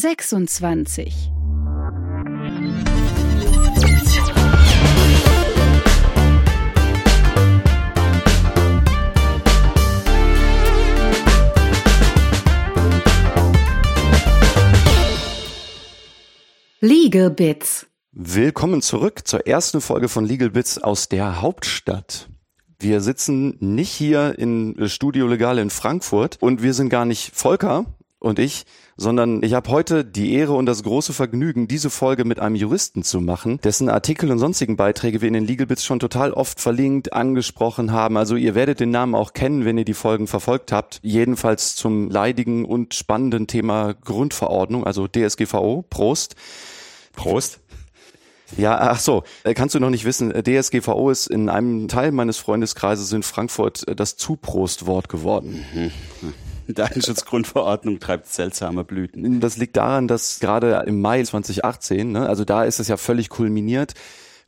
[0.00, 1.30] 26.
[16.80, 17.86] Legal Bits.
[18.12, 22.30] Willkommen zurück zur ersten Folge von Legal Bits aus der Hauptstadt.
[22.78, 27.84] Wir sitzen nicht hier in Studio Legal in Frankfurt und wir sind gar nicht Volker
[28.20, 28.66] und ich,
[28.98, 33.02] sondern ich habe heute die Ehre und das große Vergnügen, diese Folge mit einem Juristen
[33.02, 36.60] zu machen, dessen Artikel und sonstigen Beiträge wir in den Legal Bits schon total oft
[36.60, 38.18] verlinkt, angesprochen haben.
[38.18, 41.00] Also ihr werdet den Namen auch kennen, wenn ihr die Folgen verfolgt habt.
[41.02, 45.86] Jedenfalls zum leidigen und spannenden Thema Grundverordnung, also DSGVO.
[45.88, 46.36] Prost.
[47.16, 47.60] Prost.
[48.58, 52.10] Ja, ach so, äh, kannst du noch nicht wissen, äh, DSGVO ist in einem Teil
[52.12, 55.64] meines Freundeskreises in Frankfurt äh, das Zuprostwort geworden.
[55.72, 55.92] Mhm.
[56.74, 59.40] Datenschutzgrundverordnung treibt seltsame Blüten.
[59.40, 63.28] Das liegt daran, dass gerade im Mai 2018, ne, also da ist es ja völlig
[63.28, 63.94] kulminiert,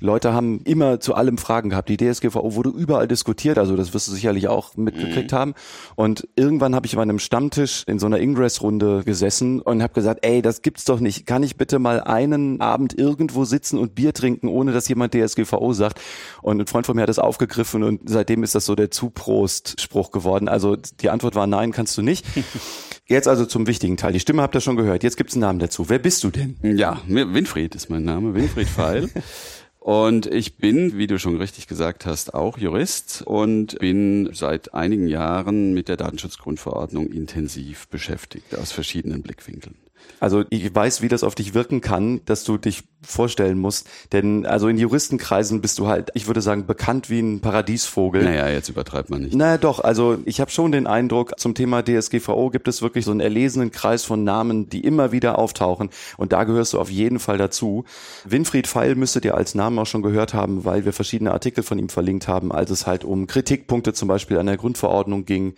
[0.02, 1.88] Leute haben immer zu allem Fragen gehabt.
[1.88, 5.36] Die DSGVO wurde überall diskutiert, also das wirst du sicherlich auch mitgekriegt mhm.
[5.36, 5.54] haben.
[5.94, 10.26] Und irgendwann habe ich bei einem Stammtisch in so einer Ingress-Runde gesessen und habe gesagt,
[10.26, 11.24] ey, das gibt's doch nicht.
[11.26, 15.72] Kann ich bitte mal einen Abend irgendwo sitzen und Bier trinken, ohne dass jemand DSGVO
[15.72, 16.00] sagt?
[16.42, 20.10] Und ein Freund von mir hat das aufgegriffen und seitdem ist das so der Zuprost-Spruch
[20.10, 20.48] geworden.
[20.48, 22.26] Also die Antwort war nein, kannst du nicht.
[23.06, 24.12] Jetzt also zum wichtigen Teil.
[24.12, 25.02] Die Stimme habt ihr schon gehört.
[25.02, 25.88] Jetzt gibt's einen Namen dazu.
[25.88, 26.56] Wer bist du denn?
[26.62, 28.34] Ja, Winfried ist mein Name.
[28.34, 29.10] Winfried Feil.
[29.82, 35.08] Und ich bin, wie du schon richtig gesagt hast, auch Jurist und bin seit einigen
[35.08, 39.74] Jahren mit der Datenschutzgrundverordnung intensiv beschäftigt aus verschiedenen Blickwinkeln.
[40.22, 43.88] Also ich weiß, wie das auf dich wirken kann, dass du dich vorstellen musst.
[44.12, 48.22] Denn also in Juristenkreisen bist du halt, ich würde sagen, bekannt wie ein Paradiesvogel.
[48.22, 49.34] Naja, jetzt übertreibt man nicht.
[49.34, 49.80] Naja, doch.
[49.80, 53.72] Also ich habe schon den Eindruck, zum Thema DSGVO gibt es wirklich so einen erlesenen
[53.72, 55.90] Kreis von Namen, die immer wieder auftauchen.
[56.16, 57.84] Und da gehörst du auf jeden Fall dazu.
[58.24, 61.80] Winfried Feil müsstet ihr als Namen auch schon gehört haben, weil wir verschiedene Artikel von
[61.80, 65.54] ihm verlinkt haben, als es halt um Kritikpunkte zum Beispiel an der Grundverordnung ging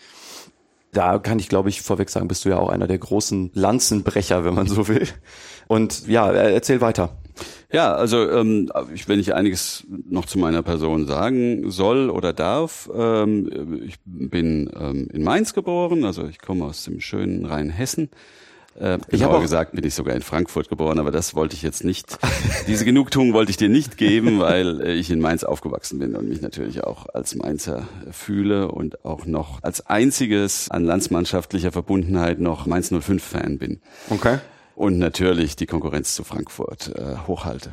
[0.94, 4.44] da kann ich, glaube ich, vorweg sagen, bist du ja auch einer der großen Lanzenbrecher,
[4.44, 5.06] wenn man so will.
[5.66, 7.16] Und ja, erzähl weiter.
[7.72, 8.70] Ja, also ähm,
[9.06, 15.08] wenn ich einiges noch zu meiner Person sagen soll oder darf, ähm, ich bin ähm,
[15.12, 18.10] in Mainz geboren, also ich komme aus dem schönen Rheinhessen.
[18.78, 21.84] Äh, ich habe gesagt, bin ich sogar in Frankfurt geboren, aber das wollte ich jetzt
[21.84, 22.18] nicht.
[22.66, 26.28] Diese Genugtuung wollte ich dir nicht geben, weil äh, ich in Mainz aufgewachsen bin und
[26.28, 32.66] mich natürlich auch als Mainzer fühle und auch noch als einziges an landsmannschaftlicher Verbundenheit noch
[32.66, 33.80] Mainz 05 Fan bin.
[34.10, 34.38] Okay.
[34.74, 37.70] Und natürlich die Konkurrenz zu Frankfurt äh, hochhalte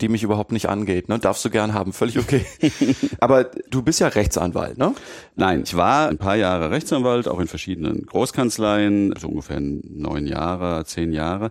[0.00, 1.08] die mich überhaupt nicht angeht.
[1.08, 1.18] Ne?
[1.18, 2.44] Darfst du gern haben, völlig okay.
[3.20, 4.94] Aber du bist ja Rechtsanwalt, ne?
[5.36, 10.84] Nein, ich war ein paar Jahre Rechtsanwalt, auch in verschiedenen Großkanzleien, so ungefähr neun Jahre,
[10.84, 11.50] zehn Jahre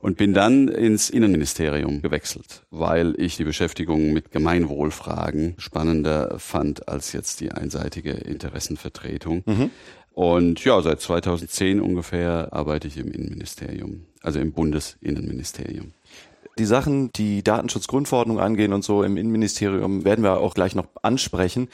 [0.00, 7.12] und bin dann ins Innenministerium gewechselt, weil ich die Beschäftigung mit Gemeinwohlfragen spannender fand als
[7.12, 9.42] jetzt die einseitige Interessenvertretung.
[9.44, 9.70] Mhm.
[10.12, 15.92] Und ja, seit 2010 ungefähr arbeite ich im Innenministerium, also im Bundesinnenministerium.
[16.60, 21.70] Die Sachen, die Datenschutzgrundverordnung angehen und so im Innenministerium, werden wir auch gleich noch ansprechen.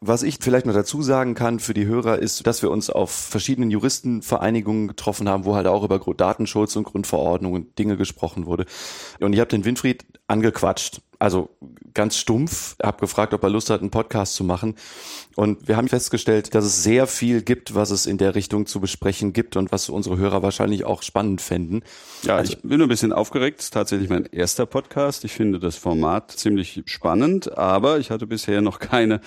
[0.00, 3.12] Was ich vielleicht noch dazu sagen kann für die Hörer ist, dass wir uns auf
[3.12, 8.66] verschiedenen Juristenvereinigungen getroffen haben, wo halt auch über Datenschutz und Grundverordnungen Dinge gesprochen wurde.
[9.20, 11.50] Und ich habe den Winfried angequatscht also
[11.92, 14.74] ganz stumpf, habe gefragt, ob er Lust hat, einen Podcast zu machen.
[15.36, 18.80] Und wir haben festgestellt, dass es sehr viel gibt, was es in der Richtung zu
[18.80, 21.82] besprechen gibt und was unsere Hörer wahrscheinlich auch spannend fänden.
[22.22, 23.58] Ja, also, ich bin ein bisschen aufgeregt.
[23.58, 25.24] Das ist tatsächlich mein erster Podcast.
[25.24, 29.20] Ich finde das Format ziemlich spannend, aber ich hatte bisher noch keine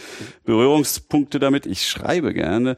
[0.46, 1.68] Berührungspunkte damit.
[1.68, 2.75] Ich schreibe gerne.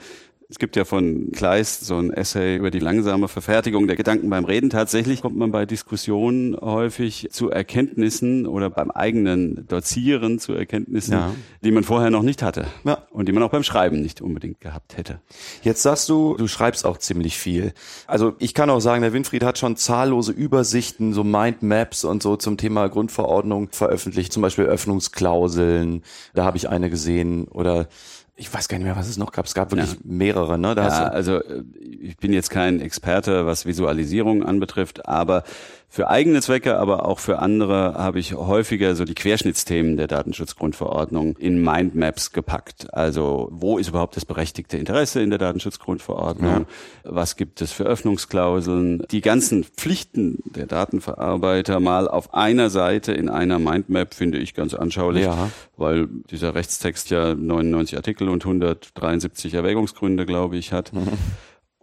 [0.48, 4.46] Es gibt ja von Kleist so ein Essay über die langsame Verfertigung der Gedanken beim
[4.46, 4.70] Reden.
[4.70, 11.34] Tatsächlich kommt man bei Diskussionen häufig zu Erkenntnissen oder beim eigenen Dozieren zu Erkenntnissen, ja.
[11.64, 13.00] die man vorher noch nicht hatte ja.
[13.10, 15.20] und die man auch beim Schreiben nicht unbedingt gehabt hätte.
[15.64, 17.74] Jetzt sagst du, du schreibst auch ziemlich viel.
[18.06, 22.36] Also ich kann auch sagen, der Winfried hat schon zahllose Übersichten, so Mindmaps und so
[22.36, 26.04] zum Thema Grundverordnung veröffentlicht, zum Beispiel Öffnungsklauseln.
[26.36, 27.88] Da habe ich eine gesehen oder
[28.38, 29.46] ich weiß gar nicht mehr, was es noch gab.
[29.46, 30.00] Es gab wirklich ja.
[30.04, 30.76] mehrere, ne?
[30.76, 31.64] Da ja, also äh,
[32.02, 35.44] ich bin jetzt kein Experte, was Visualisierung anbetrifft, aber
[35.90, 41.38] für eigene Zwecke, aber auch für andere habe ich häufiger so die Querschnittsthemen der Datenschutzgrundverordnung
[41.38, 42.94] in Mindmaps gepackt.
[42.94, 46.66] Also wo ist überhaupt das berechtigte Interesse in der Datenschutzgrundverordnung?
[47.04, 47.12] Ja.
[47.12, 49.04] Was gibt es für Öffnungsklauseln?
[49.12, 54.74] Die ganzen Pflichten der Datenverarbeiter mal auf einer Seite in einer Mindmap finde ich ganz
[54.74, 55.50] anschaulich, ja.
[55.78, 60.92] weil dieser Rechtstext ja 99 Artikel und 173 Erwägungsgründe, glaube ich, hat.
[60.92, 61.08] Mhm.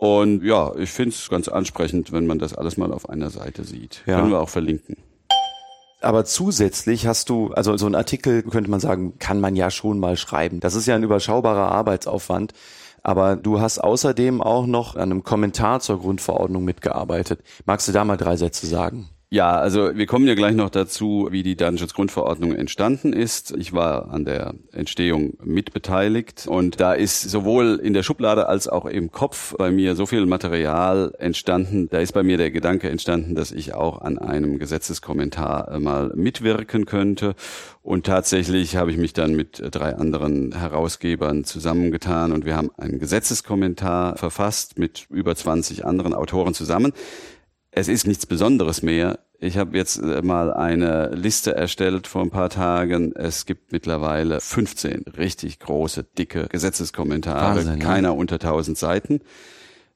[0.03, 3.63] Und ja, ich finde es ganz ansprechend, wenn man das alles mal auf einer Seite
[3.63, 4.03] sieht.
[4.05, 4.17] Ja.
[4.17, 4.97] Können wir auch verlinken.
[6.01, 10.01] Aber zusätzlich hast du, also so ein Artikel könnte man sagen, kann man ja schon
[10.01, 10.59] mal schreiben.
[10.59, 12.53] Das ist ja ein überschaubarer Arbeitsaufwand.
[13.05, 17.45] Aber du hast außerdem auch noch an einem Kommentar zur Grundverordnung mitgearbeitet.
[17.65, 19.09] Magst du da mal drei Sätze sagen?
[19.33, 23.57] Ja, also wir kommen ja gleich noch dazu, wie die Datenschutzgrundverordnung entstanden ist.
[23.57, 28.85] Ich war an der Entstehung mitbeteiligt und da ist sowohl in der Schublade als auch
[28.85, 31.89] im Kopf bei mir so viel Material entstanden.
[31.89, 36.85] Da ist bei mir der Gedanke entstanden, dass ich auch an einem Gesetzeskommentar mal mitwirken
[36.85, 37.35] könnte.
[37.83, 42.99] Und tatsächlich habe ich mich dann mit drei anderen Herausgebern zusammengetan und wir haben einen
[42.99, 46.93] Gesetzeskommentar verfasst mit über 20 anderen Autoren zusammen
[47.73, 49.19] es ist nichts Besonderes mehr.
[49.41, 53.13] Ich habe jetzt äh, mal eine Liste erstellt vor ein paar Tagen.
[53.17, 57.85] Es gibt mittlerweile 15 richtig große, dicke Gesetzeskommentare, Wahnsinn, ja.
[57.85, 59.21] keiner unter 1000 Seiten.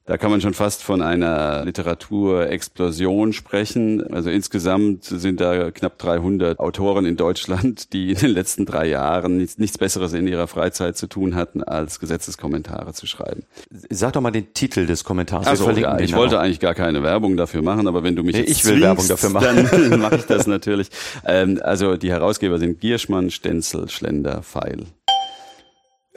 [0.07, 4.09] Da kann man schon fast von einer Literaturexplosion sprechen.
[4.13, 9.35] Also insgesamt sind da knapp 300 Autoren in Deutschland, die in den letzten drei Jahren
[9.35, 13.43] nichts, nichts Besseres in ihrer Freizeit zu tun hatten, als Gesetzeskommentare zu schreiben.
[13.89, 15.45] Sag doch mal den Titel des Kommentars.
[15.45, 16.43] Also ja, ich wollte auch.
[16.43, 19.29] eigentlich gar keine Werbung dafür machen, aber wenn du mich jetzt ich will Werbung dafür
[19.29, 19.67] machen.
[19.69, 20.87] dann mache ich das natürlich.
[21.25, 24.85] Ähm, also die Herausgeber sind Gierschmann, Stenzel, Schlender, Feil.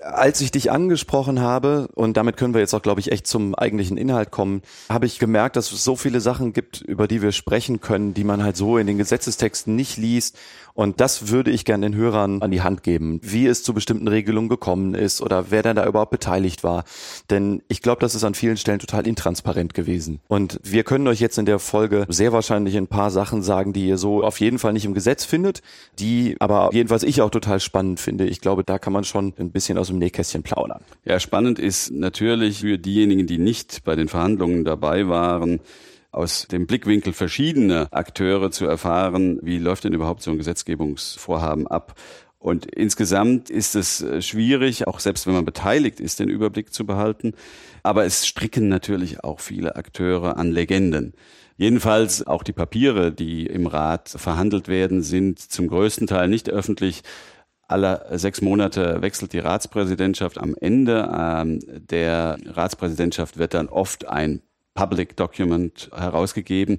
[0.03, 3.55] Als ich dich angesprochen habe, und damit können wir jetzt auch, glaube ich, echt zum
[3.55, 7.33] eigentlichen Inhalt kommen, habe ich gemerkt, dass es so viele Sachen gibt, über die wir
[7.33, 10.39] sprechen können, die man halt so in den Gesetzestexten nicht liest.
[10.81, 14.09] Und das würde ich gerne den Hörern an die Hand geben, wie es zu bestimmten
[14.09, 16.85] Regelungen gekommen ist oder wer denn da überhaupt beteiligt war.
[17.29, 20.21] Denn ich glaube, das ist an vielen Stellen total intransparent gewesen.
[20.27, 23.89] Und wir können euch jetzt in der Folge sehr wahrscheinlich ein paar Sachen sagen, die
[23.89, 25.61] ihr so auf jeden Fall nicht im Gesetz findet,
[25.99, 28.25] die aber jedenfalls ich auch total spannend finde.
[28.25, 30.81] Ich glaube, da kann man schon ein bisschen aus dem Nähkästchen plaudern.
[31.05, 35.61] Ja, spannend ist natürlich für diejenigen, die nicht bei den Verhandlungen dabei waren,
[36.13, 41.95] aus dem Blickwinkel verschiedener Akteure zu erfahren, wie läuft denn überhaupt so ein Gesetzgebungsvorhaben ab.
[42.39, 46.87] Und insgesamt ist es äh, schwierig, auch selbst wenn man beteiligt ist, den Überblick zu
[46.87, 47.35] behalten.
[47.83, 51.13] Aber es stricken natürlich auch viele Akteure an Legenden.
[51.59, 57.03] Jedenfalls auch die Papiere, die im Rat verhandelt werden, sind zum größten Teil nicht öffentlich.
[57.69, 60.39] Alle sechs Monate wechselt die Ratspräsidentschaft.
[60.39, 64.41] Am Ende ähm, der Ratspräsidentschaft wird dann oft ein
[64.75, 66.79] Public Document herausgegeben.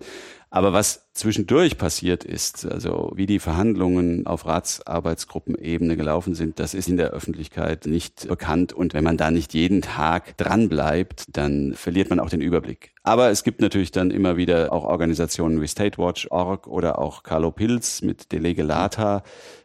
[0.53, 6.89] Aber was zwischendurch passiert ist, also wie die Verhandlungen auf Ratsarbeitsgruppenebene gelaufen sind, das ist
[6.89, 8.73] in der Öffentlichkeit nicht bekannt.
[8.73, 12.91] Und wenn man da nicht jeden Tag dran bleibt, dann verliert man auch den Überblick.
[13.03, 18.01] Aber es gibt natürlich dann immer wieder auch Organisationen wie StateWatch.org oder auch Carlo Pilz
[18.01, 19.23] mit Delege Lata,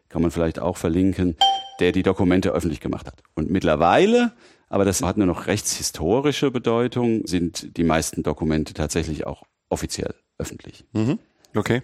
[0.09, 1.37] kann man vielleicht auch verlinken,
[1.81, 3.23] der die Dokumente öffentlich gemacht hat.
[3.35, 4.33] Und mittlerweile
[4.69, 10.85] aber das hat nur noch rechtshistorische Bedeutung, sind die meisten Dokumente tatsächlich auch offiziell öffentlich.
[10.93, 11.19] Mhm.
[11.55, 11.83] Okay.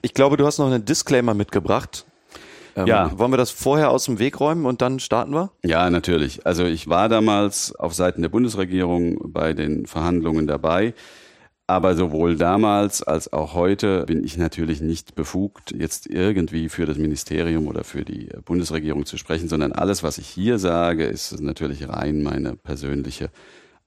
[0.00, 2.04] Ich glaube, du hast noch einen Disclaimer mitgebracht.
[2.74, 3.16] Ähm, Ja.
[3.18, 5.50] Wollen wir das vorher aus dem Weg räumen und dann starten wir?
[5.62, 6.46] Ja, natürlich.
[6.46, 10.94] Also ich war damals auf Seiten der Bundesregierung bei den Verhandlungen dabei.
[11.72, 16.98] Aber sowohl damals als auch heute bin ich natürlich nicht befugt, jetzt irgendwie für das
[16.98, 21.88] Ministerium oder für die Bundesregierung zu sprechen, sondern alles, was ich hier sage, ist natürlich
[21.88, 23.30] rein meine persönliche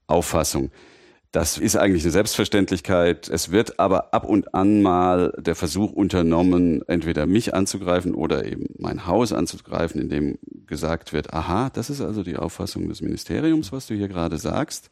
[0.08, 0.72] Auffassung.
[1.30, 3.28] Das ist eigentlich eine Selbstverständlichkeit.
[3.28, 8.66] Es wird aber ab und an mal der Versuch unternommen, entweder mich anzugreifen oder eben
[8.80, 13.86] mein Haus anzugreifen, indem gesagt wird, aha, das ist also die Auffassung des Ministeriums, was
[13.86, 14.90] du hier gerade sagst.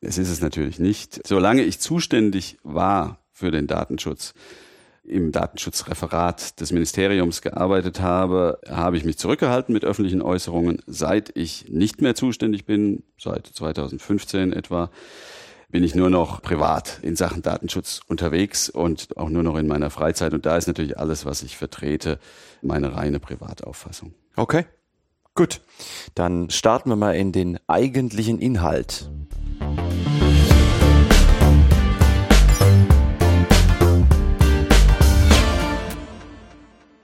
[0.00, 1.26] Es ist es natürlich nicht.
[1.26, 4.34] Solange ich zuständig war für den Datenschutz,
[5.08, 10.82] im Datenschutzreferat des Ministeriums gearbeitet habe, habe ich mich zurückgehalten mit öffentlichen Äußerungen.
[10.86, 14.90] Seit ich nicht mehr zuständig bin, seit 2015 etwa,
[15.70, 19.90] bin ich nur noch privat in Sachen Datenschutz unterwegs und auch nur noch in meiner
[19.90, 20.32] Freizeit.
[20.34, 22.18] Und da ist natürlich alles, was ich vertrete,
[22.62, 24.14] meine reine Privatauffassung.
[24.36, 24.66] Okay.
[25.38, 25.60] Gut.
[26.16, 29.08] Dann starten wir mal in den eigentlichen Inhalt.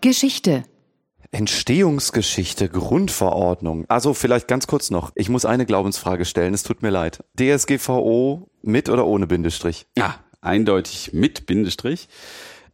[0.01, 0.65] Geschichte.
[1.31, 3.85] Entstehungsgeschichte, Grundverordnung.
[3.87, 5.13] Also vielleicht ganz kurz noch.
[5.15, 6.55] Ich muss eine Glaubensfrage stellen.
[6.55, 7.23] Es tut mir leid.
[7.39, 9.87] DSGVO mit oder ohne Bindestrich?
[9.97, 12.09] Ja, eindeutig mit Bindestrich.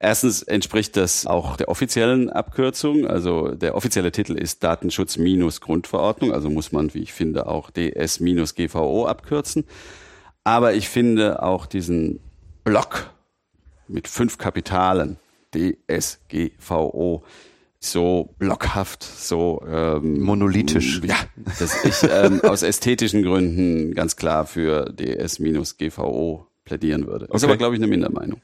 [0.03, 3.07] Erstens entspricht das auch der offiziellen Abkürzung.
[3.07, 6.33] Also der offizielle Titel ist Datenschutz-Grundverordnung.
[6.33, 9.67] Also muss man, wie ich finde, auch DS-GVO abkürzen.
[10.43, 12.19] Aber ich finde auch diesen
[12.65, 13.11] Block
[13.89, 15.19] mit fünf Kapitalen
[15.55, 17.23] DSGVO
[17.79, 21.01] so blockhaft, so ähm, monolithisch.
[21.03, 21.17] Ja,
[21.59, 27.25] dass ich ähm, aus ästhetischen Gründen ganz klar für DS-GVO plädieren würde.
[27.27, 27.45] Ist Okay.
[27.45, 28.41] aber, glaube ich, eine Mindermeinung.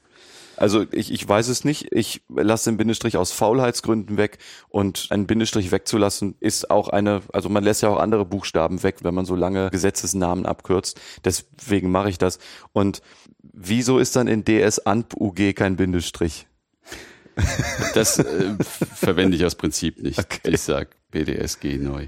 [0.57, 1.87] Also ich, ich weiß es nicht.
[1.91, 7.47] Ich lasse den Bindestrich aus Faulheitsgründen weg und einen Bindestrich wegzulassen ist auch eine, also
[7.49, 10.99] man lässt ja auch andere Buchstaben weg, wenn man so lange Gesetzesnamen abkürzt.
[11.23, 12.39] Deswegen mache ich das.
[12.73, 13.01] Und
[13.41, 16.47] wieso ist dann in DS ANP UG kein Bindestrich?
[17.93, 18.55] Das äh,
[18.95, 20.19] verwende ich aus Prinzip nicht.
[20.43, 22.07] Ich sag BDSG neu.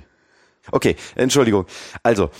[0.71, 1.65] Okay, Entschuldigung.
[2.01, 2.31] Also,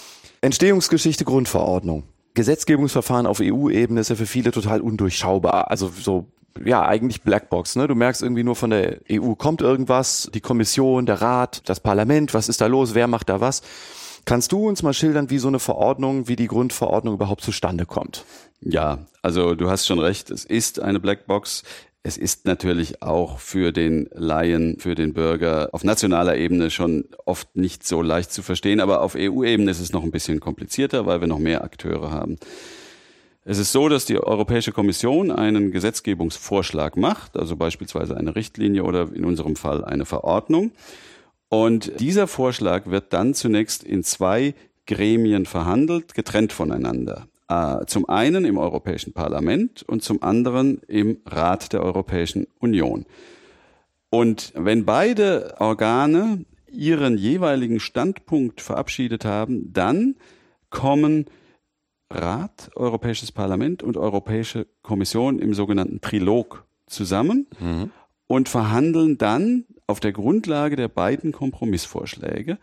[0.42, 2.04] Entstehungsgeschichte Grundverordnung.
[2.40, 5.70] Gesetzgebungsverfahren auf EU-Ebene ist ja für viele total undurchschaubar.
[5.70, 6.28] Also so,
[6.64, 7.76] ja, eigentlich Blackbox.
[7.76, 7.86] Ne?
[7.86, 12.34] Du merkst irgendwie nur von der EU kommt irgendwas, die Kommission, der Rat, das Parlament,
[12.34, 13.62] was ist da los, wer macht da was?
[14.24, 18.24] Kannst du uns mal schildern, wie so eine Verordnung, wie die Grundverordnung überhaupt zustande kommt?
[18.62, 21.64] Ja, also du hast schon recht, es ist eine Blackbox.
[22.02, 27.58] Es ist natürlich auch für den Laien, für den Bürger auf nationaler Ebene schon oft
[27.58, 31.20] nicht so leicht zu verstehen, aber auf EU-Ebene ist es noch ein bisschen komplizierter, weil
[31.20, 32.38] wir noch mehr Akteure haben.
[33.44, 39.10] Es ist so, dass die Europäische Kommission einen Gesetzgebungsvorschlag macht, also beispielsweise eine Richtlinie oder
[39.14, 40.72] in unserem Fall eine Verordnung.
[41.50, 44.54] Und dieser Vorschlag wird dann zunächst in zwei
[44.86, 47.28] Gremien verhandelt, getrennt voneinander.
[47.50, 53.06] Äh, Zum einen im Europäischen Parlament und zum anderen im Rat der Europäischen Union.
[54.12, 60.16] Und wenn beide Organe ihren jeweiligen Standpunkt verabschiedet haben, dann
[60.70, 61.26] kommen
[62.12, 67.48] Rat, Europäisches Parlament und Europäische Kommission im sogenannten Trilog zusammen
[68.28, 72.58] und verhandeln dann auf der Grundlage der beiden Kompromissvorschläge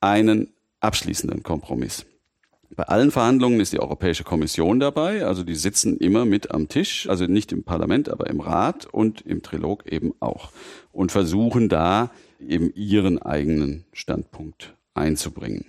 [0.00, 0.48] einen
[0.80, 2.06] abschließenden Kompromiss.
[2.74, 7.08] Bei allen Verhandlungen ist die Europäische Kommission dabei, also die sitzen immer mit am Tisch,
[7.08, 10.50] also nicht im Parlament, aber im Rat und im Trilog eben auch
[10.92, 15.64] und versuchen da eben ihren eigenen Standpunkt einzubringen.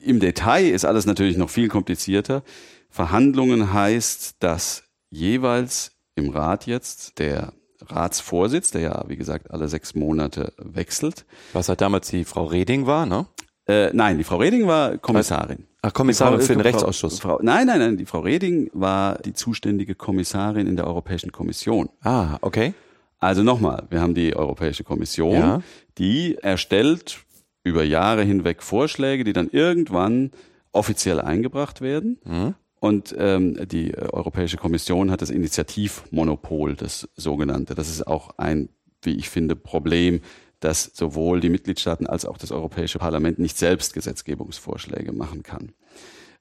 [0.00, 2.42] Im Detail ist alles natürlich noch viel komplizierter.
[2.90, 9.94] Verhandlungen heißt, dass jeweils im Rat jetzt der Ratsvorsitz, der ja wie gesagt alle sechs
[9.94, 13.26] Monate wechselt, Was halt damals die Frau Reding war, ne?
[13.68, 15.66] Äh, nein, die Frau Reding war Kommissarin.
[15.82, 17.18] Ach, Kommissarin für den Frau- Rechtsausschuss.
[17.20, 21.88] Frau, nein, nein, nein, die Frau Reding war die zuständige Kommissarin in der Europäischen Kommission.
[22.02, 22.74] Ah, okay.
[23.18, 25.62] Also nochmal, wir haben die Europäische Kommission, Ja.
[25.98, 27.20] die erstellt
[27.64, 30.30] über Jahre hinweg Vorschläge, die dann irgendwann
[30.72, 32.18] offiziell eingebracht werden.
[32.24, 32.54] Mhm.
[32.78, 37.74] Und ähm, die Europäische Kommission hat das Initiativmonopol, das sogenannte.
[37.74, 38.68] Das ist auch ein,
[39.02, 40.20] wie ich finde, Problem,
[40.60, 45.72] dass sowohl die Mitgliedstaaten als auch das Europäische Parlament nicht selbst Gesetzgebungsvorschläge machen kann.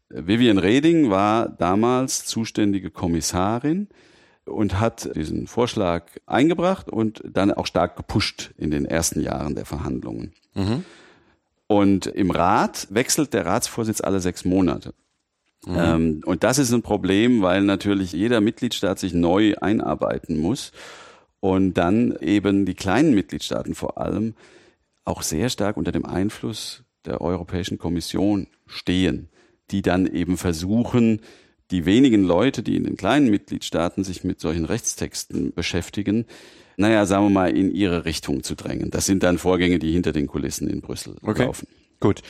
[0.10, 3.88] Vivian Reding war damals zuständige Kommissarin
[4.46, 9.66] und hat diesen Vorschlag eingebracht und dann auch stark gepusht in den ersten Jahren der
[9.66, 10.34] Verhandlungen.
[11.68, 14.94] Und im Rat wechselt der Ratsvorsitz alle sechs Monate.
[15.68, 20.72] Ähm, und das ist ein Problem, weil natürlich jeder Mitgliedstaat sich neu einarbeiten muss
[21.46, 24.34] und dann eben die kleinen Mitgliedstaaten vor allem
[25.04, 29.30] auch sehr stark unter dem Einfluss der Europäischen Kommission stehen,
[29.70, 31.22] die dann eben versuchen,
[31.70, 36.26] die wenigen Leute, die in den kleinen Mitgliedstaaten sich mit solchen Rechtstexten beschäftigen,
[36.78, 38.90] naja, sagen wir mal, in ihre Richtung zu drängen.
[38.90, 41.46] Das sind dann Vorgänge, die hinter den Kulissen in Brüssel Okay.
[41.46, 41.68] laufen.
[42.00, 42.24] Gut.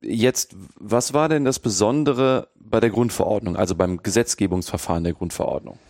[0.00, 5.80] Jetzt, was war denn das Besondere bei der Grundverordnung, also beim Gesetzgebungsverfahren der Grundverordnung?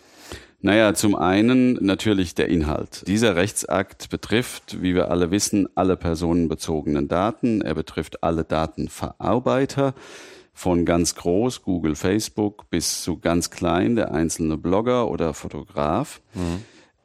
[0.63, 3.05] Naja, zum einen natürlich der Inhalt.
[3.07, 7.63] Dieser Rechtsakt betrifft, wie wir alle wissen, alle personenbezogenen Daten.
[7.63, 9.95] Er betrifft alle Datenverarbeiter
[10.53, 16.21] von ganz groß, Google, Facebook, bis zu ganz klein, der einzelne Blogger oder Fotograf.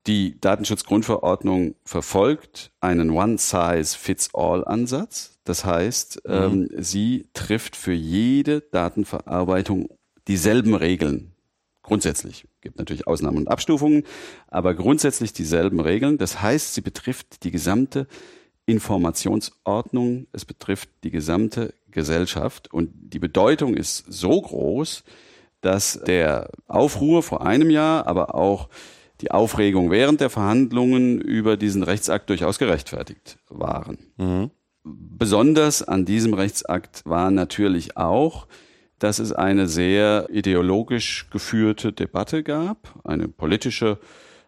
[0.07, 5.39] Die Datenschutzgrundverordnung verfolgt einen One-Size-Fits-All-Ansatz.
[5.45, 9.87] Das heißt, ähm, sie trifft für jede Datenverarbeitung
[10.27, 11.34] dieselben Regeln.
[11.85, 12.47] Grundsätzlich.
[12.61, 14.03] Gibt natürlich Ausnahmen und Abstufungen,
[14.47, 16.17] aber grundsätzlich dieselben Regeln.
[16.17, 18.07] Das heißt, sie betrifft die gesamte
[18.65, 25.03] Informationsordnung, es betrifft die gesamte Gesellschaft und die Bedeutung ist so groß,
[25.61, 28.69] dass der Aufruhr vor einem Jahr, aber auch
[29.21, 33.99] die Aufregung während der Verhandlungen über diesen Rechtsakt durchaus gerechtfertigt waren.
[34.83, 38.47] Besonders an diesem Rechtsakt war natürlich auch,
[38.99, 43.99] dass es eine sehr ideologisch geführte Debatte gab, eine politische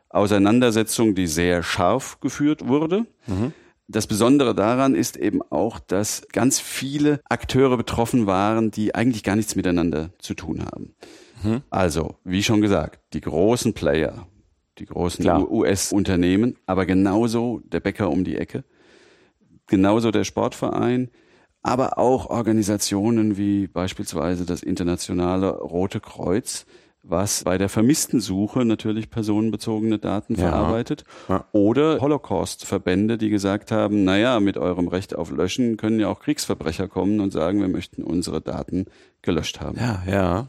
[0.09, 3.05] Auseinandersetzung, die sehr scharf geführt wurde.
[3.89, 9.35] Das Besondere daran ist eben auch, dass ganz viele Akteure betroffen waren, die eigentlich gar
[9.35, 10.95] nichts miteinander zu tun haben.
[11.69, 14.27] Also, wie schon gesagt, die großen Player,
[14.79, 15.23] die großen.
[15.49, 18.63] US-Unternehmen, aber genauso der Bäcker um die Ecke,
[19.67, 21.09] genauso der Sportverein,
[21.67, 26.65] aber auch Organisationen wie beispielsweise das Internationale Rote Kreuz,
[27.03, 30.49] was bei der vermissten Suche natürlich personenbezogene Daten Ja.
[30.49, 31.05] verarbeitet.
[31.29, 31.45] Ja.
[31.51, 36.87] Oder Holocaust-Verbände, die gesagt haben, naja, mit eurem Recht auf Löschen können ja auch Kriegsverbrecher
[36.87, 38.85] kommen und sagen, wir möchten unsere Daten
[39.21, 39.77] gelöscht haben.
[39.79, 40.47] Ja, ja.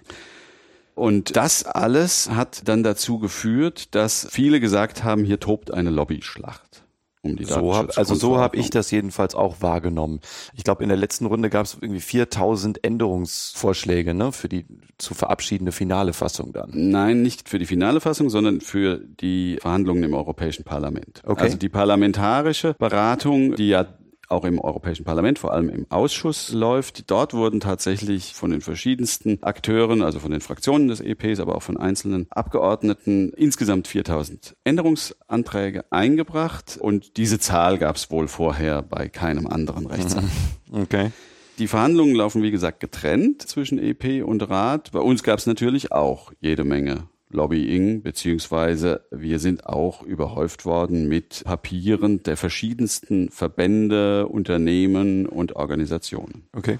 [0.94, 6.82] Und das alles hat dann dazu geführt, dass viele gesagt haben, hier tobt eine Lobbyschlacht
[7.22, 10.20] um die So hab, also so habe ich das jedenfalls auch wahrgenommen.
[10.54, 14.66] Ich glaube, in der letzten Runde gab es irgendwie 4000 Änderungsvorschläge ne, für die
[14.98, 16.70] zu verabschiedende finale Fassung dann.
[16.72, 21.22] Nein, nicht für die finale Fassung, sondern für die Verhandlungen im Europäischen Parlament.
[21.24, 21.42] Okay.
[21.44, 23.86] Also die parlamentarische Beratung, die ja
[24.28, 27.10] auch im Europäischen Parlament, vor allem im Ausschuss läuft.
[27.10, 31.62] Dort wurden tatsächlich von den verschiedensten Akteuren, also von den Fraktionen des EPs, aber auch
[31.62, 39.08] von einzelnen Abgeordneten insgesamt 4000 Änderungsanträge eingebracht und diese Zahl gab es wohl vorher bei
[39.08, 40.28] keinem anderen Rechtsakt.
[40.70, 41.10] Okay.
[41.58, 44.92] Die Verhandlungen laufen, wie gesagt, getrennt zwischen EP und Rat.
[44.92, 51.08] Bei uns gab es natürlich auch jede Menge Lobbying, beziehungsweise wir sind auch überhäuft worden
[51.08, 56.44] mit Papieren der verschiedensten Verbände, Unternehmen und Organisationen.
[56.56, 56.78] Okay.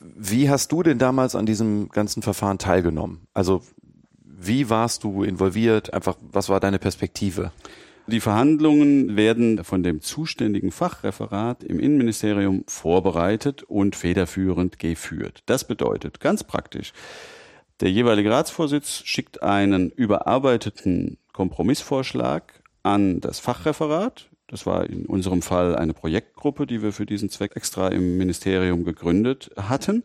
[0.00, 3.26] Wie hast du denn damals an diesem ganzen Verfahren teilgenommen?
[3.32, 3.62] Also
[4.24, 5.92] wie warst du involviert?
[5.94, 7.52] Einfach, was war deine Perspektive?
[8.06, 15.42] Die Verhandlungen werden von dem zuständigen Fachreferat im Innenministerium vorbereitet und federführend geführt.
[15.46, 16.92] Das bedeutet ganz praktisch,
[17.80, 24.30] der jeweilige Ratsvorsitz schickt einen überarbeiteten Kompromissvorschlag an das Fachreferat.
[24.46, 28.84] Das war in unserem Fall eine Projektgruppe, die wir für diesen Zweck extra im Ministerium
[28.84, 30.02] gegründet hatten.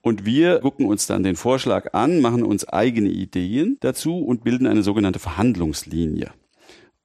[0.00, 4.66] Und wir gucken uns dann den Vorschlag an, machen uns eigene Ideen dazu und bilden
[4.66, 6.32] eine sogenannte Verhandlungslinie.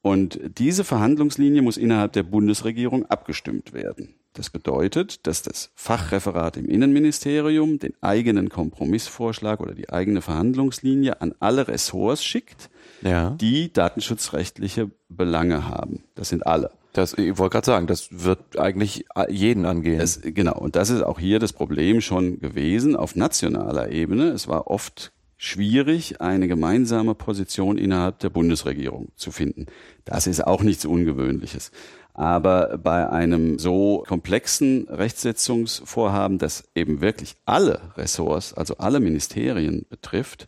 [0.01, 4.15] Und diese Verhandlungslinie muss innerhalb der Bundesregierung abgestimmt werden.
[4.33, 11.35] Das bedeutet, dass das Fachreferat im Innenministerium den eigenen Kompromissvorschlag oder die eigene Verhandlungslinie an
[11.39, 12.69] alle Ressorts schickt,
[13.03, 13.31] Ja.
[13.31, 16.03] die datenschutzrechtliche Belange haben.
[16.15, 16.71] Das sind alle.
[16.93, 19.99] Das, ich wollte gerade sagen, das wird eigentlich jeden angehen.
[19.99, 24.29] Das, genau, und das ist auch hier das Problem schon gewesen auf nationaler Ebene.
[24.29, 29.65] Es war oft schwierig, eine gemeinsame Position innerhalb der Bundesregierung zu finden.
[30.05, 31.71] Das ist auch nichts Ungewöhnliches.
[32.13, 40.47] Aber bei einem so komplexen Rechtsetzungsvorhaben, das eben wirklich alle Ressorts, also alle Ministerien betrifft,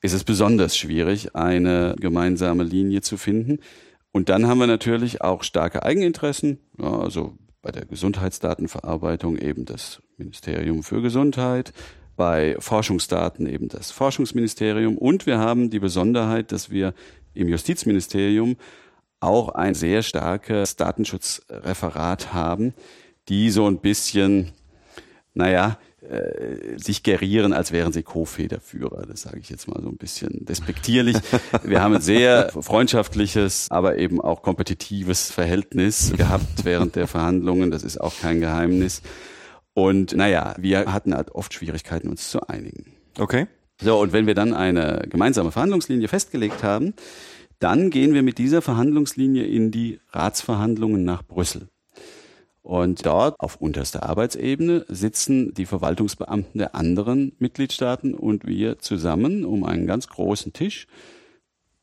[0.00, 3.58] ist es besonders schwierig, eine gemeinsame Linie zu finden.
[4.12, 10.82] Und dann haben wir natürlich auch starke Eigeninteressen, also bei der Gesundheitsdatenverarbeitung eben das Ministerium
[10.82, 11.72] für Gesundheit,
[12.16, 16.94] bei Forschungsdaten eben das Forschungsministerium und wir haben die Besonderheit, dass wir
[17.34, 18.56] im Justizministerium
[19.20, 22.74] auch ein sehr starkes Datenschutzreferat haben,
[23.28, 24.52] die so ein bisschen,
[25.34, 29.04] naja, äh, sich gerieren, als wären sie Co-Federführer.
[29.06, 31.16] Das sage ich jetzt mal so ein bisschen despektierlich.
[31.64, 37.70] Wir haben ein sehr freundschaftliches, aber eben auch kompetitives Verhältnis gehabt während der Verhandlungen.
[37.70, 39.02] Das ist auch kein Geheimnis.
[39.74, 42.86] Und naja, wir hatten halt oft Schwierigkeiten, uns zu einigen.
[43.18, 43.46] okay.
[43.80, 46.94] So, und wenn wir dann eine gemeinsame Verhandlungslinie festgelegt haben,
[47.58, 51.68] dann gehen wir mit dieser Verhandlungslinie in die Ratsverhandlungen nach Brüssel.
[52.62, 59.64] Und dort auf unterster Arbeitsebene sitzen die Verwaltungsbeamten der anderen Mitgliedstaaten und wir zusammen um
[59.64, 60.86] einen ganz großen Tisch,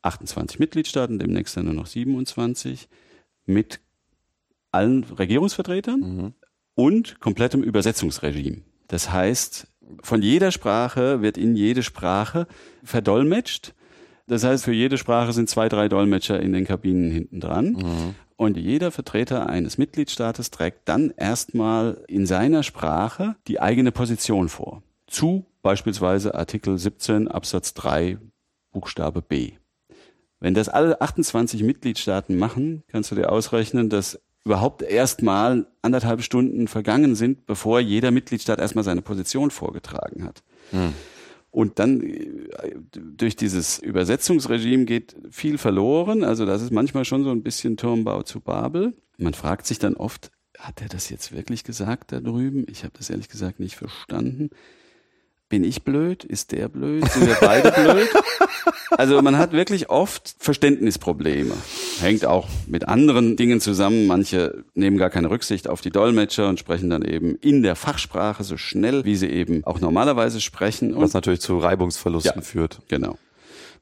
[0.02, 2.88] 28 Mitgliedstaaten, demnächst dann nur noch 27,
[3.46, 3.80] mit
[4.70, 6.34] allen Regierungsvertretern
[6.74, 8.62] und komplettem Übersetzungsregime.
[8.88, 9.66] Das heißt,
[10.02, 12.46] von jeder Sprache wird in jede Sprache
[12.84, 13.74] verdolmetscht.
[14.26, 18.14] Das heißt, für jede Sprache sind zwei, drei Dolmetscher in den Kabinen hinten dran.
[18.36, 24.82] Und jeder Vertreter eines Mitgliedstaates trägt dann erstmal in seiner Sprache die eigene Position vor.
[25.06, 28.18] Zu beispielsweise Artikel 17 Absatz 3
[28.72, 29.52] Buchstabe B.
[30.40, 36.68] Wenn das alle 28 Mitgliedstaaten machen, kannst du dir ausrechnen, dass überhaupt erstmal anderthalb Stunden
[36.68, 40.42] vergangen sind, bevor jeder Mitgliedstaat erstmal seine Position vorgetragen hat.
[41.56, 46.22] Und dann äh, durch dieses Übersetzungsregime geht viel verloren.
[46.22, 48.92] Also das ist manchmal schon so ein bisschen Turmbau zu Babel.
[49.16, 52.66] Man fragt sich dann oft, hat er das jetzt wirklich gesagt da drüben?
[52.68, 54.50] Ich habe das ehrlich gesagt nicht verstanden.
[55.48, 56.24] Bin ich blöd?
[56.24, 57.08] Ist der blöd?
[57.10, 58.08] Sind wir beide blöd?
[58.98, 61.52] Also man hat wirklich oft Verständnisprobleme.
[62.00, 64.06] Hängt auch mit anderen Dingen zusammen.
[64.06, 68.44] Manche nehmen gar keine Rücksicht auf die Dolmetscher und sprechen dann eben in der Fachsprache
[68.44, 70.94] so schnell, wie sie eben auch normalerweise sprechen.
[70.94, 72.40] Und Was natürlich zu Reibungsverlusten Ja.
[72.42, 72.78] führt.
[72.88, 73.18] Genau.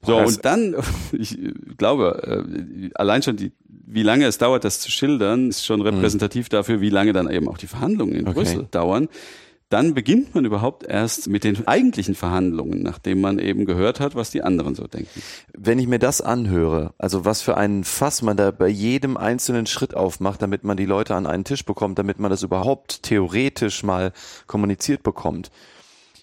[0.02, 0.74] So, und dann,
[1.12, 1.38] ich
[1.76, 6.48] glaube, äh, allein schon die, wie lange es dauert, das zu schildern, ist schon repräsentativ
[6.48, 8.34] dafür, wie lange dann eben auch die Verhandlungen in Okay.
[8.40, 9.08] Brüssel dauern.
[9.74, 14.30] Dann beginnt man überhaupt erst mit den eigentlichen Verhandlungen, nachdem man eben gehört hat, was
[14.30, 15.20] die anderen so denken.
[15.52, 19.66] Wenn ich mir das anhöre, also was für einen Fass man da bei jedem einzelnen
[19.66, 23.82] Schritt aufmacht, damit man die Leute an einen Tisch bekommt, damit man das überhaupt theoretisch
[23.82, 24.12] mal
[24.46, 25.50] kommuniziert bekommt,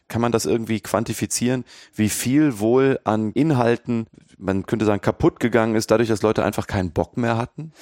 [0.07, 5.75] kann man das irgendwie quantifizieren, wie viel wohl an Inhalten, man könnte sagen, kaputt gegangen
[5.75, 7.73] ist, dadurch, dass Leute einfach keinen Bock mehr hatten?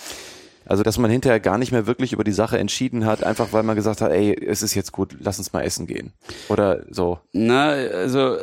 [0.70, 3.64] Also, dass man hinterher gar nicht mehr wirklich über die Sache entschieden hat, einfach weil
[3.64, 6.14] man gesagt hat, ey, es ist jetzt gut, lass uns mal essen gehen.
[6.48, 7.18] Oder so.
[7.34, 8.38] Na, also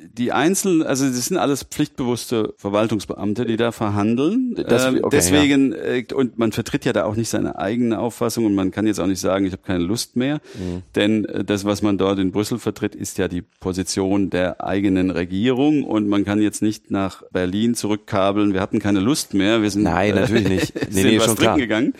[0.00, 4.54] die Einzelnen, also das sind alles pflichtbewusste Verwaltungsbeamte, die da verhandeln.
[4.54, 8.44] Das- Ähm, okay, deswegen, äh, und man vertritt ja da auch nicht seine eigene Auffassung
[8.46, 10.36] und man kann jetzt auch nicht sagen, ich habe keine Lust mehr.
[10.54, 10.82] Mhm.
[10.94, 15.10] Denn äh, das, was man dort in Brüssel vertritt, ist ja die Position der eigenen
[15.10, 19.70] Regierung und man kann jetzt nicht nach Berlin zurückkabeln, wir hatten keine Lust mehr, wir
[19.70, 20.76] sind, Nein, natürlich nicht.
[20.76, 21.58] äh, Nee, sind nee, was schon trinken klar.
[21.58, 21.92] gegangen.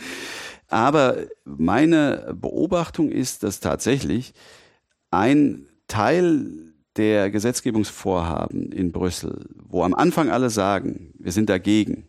[0.68, 4.34] Aber meine Beobachtung ist, dass tatsächlich
[5.10, 6.46] ein Teil
[6.98, 12.08] der Gesetzgebungsvorhaben in Brüssel, wo am Anfang alle sagen, wir sind dagegen,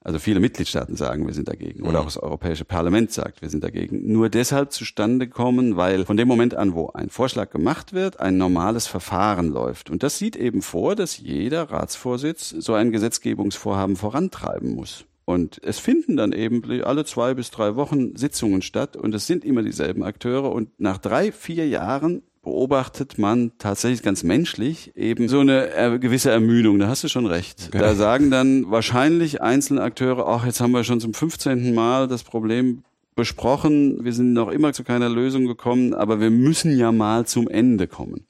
[0.00, 3.64] also viele Mitgliedstaaten sagen, wir sind dagegen, oder auch das Europäische Parlament sagt, wir sind
[3.64, 8.20] dagegen, nur deshalb zustande kommen, weil von dem Moment an, wo ein Vorschlag gemacht wird,
[8.20, 9.90] ein normales Verfahren läuft.
[9.90, 15.06] Und das sieht eben vor, dass jeder Ratsvorsitz so ein Gesetzgebungsvorhaben vorantreiben muss.
[15.24, 18.96] Und es finden dann eben alle zwei bis drei Wochen Sitzungen statt.
[18.96, 20.52] Und es sind immer dieselben Akteure.
[20.52, 26.30] Und nach drei, vier Jahren beobachtet man tatsächlich ganz menschlich eben so eine äh, gewisse
[26.30, 26.78] Ermüdung.
[26.78, 27.74] Da hast du schon recht.
[27.74, 31.74] Da sagen dann wahrscheinlich einzelne Akteure, ach, jetzt haben wir schon zum 15.
[31.74, 32.84] Mal das Problem
[33.16, 37.48] besprochen, wir sind noch immer zu keiner Lösung gekommen, aber wir müssen ja mal zum
[37.48, 38.24] Ende kommen.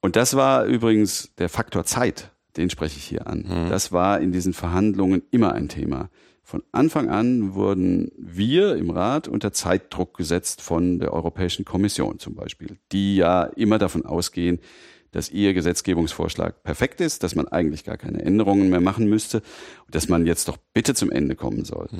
[0.00, 3.44] Und das war übrigens der Faktor Zeit, den spreche ich hier an.
[3.68, 6.08] Das war in diesen Verhandlungen immer ein Thema.
[6.48, 12.34] Von Anfang an wurden wir im Rat unter Zeitdruck gesetzt von der Europäischen Kommission zum
[12.34, 14.58] Beispiel, die ja immer davon ausgehen,
[15.10, 19.42] dass ihr Gesetzgebungsvorschlag perfekt ist, dass man eigentlich gar keine Änderungen mehr machen müsste
[19.84, 21.90] und dass man jetzt doch bitte zum Ende kommen soll.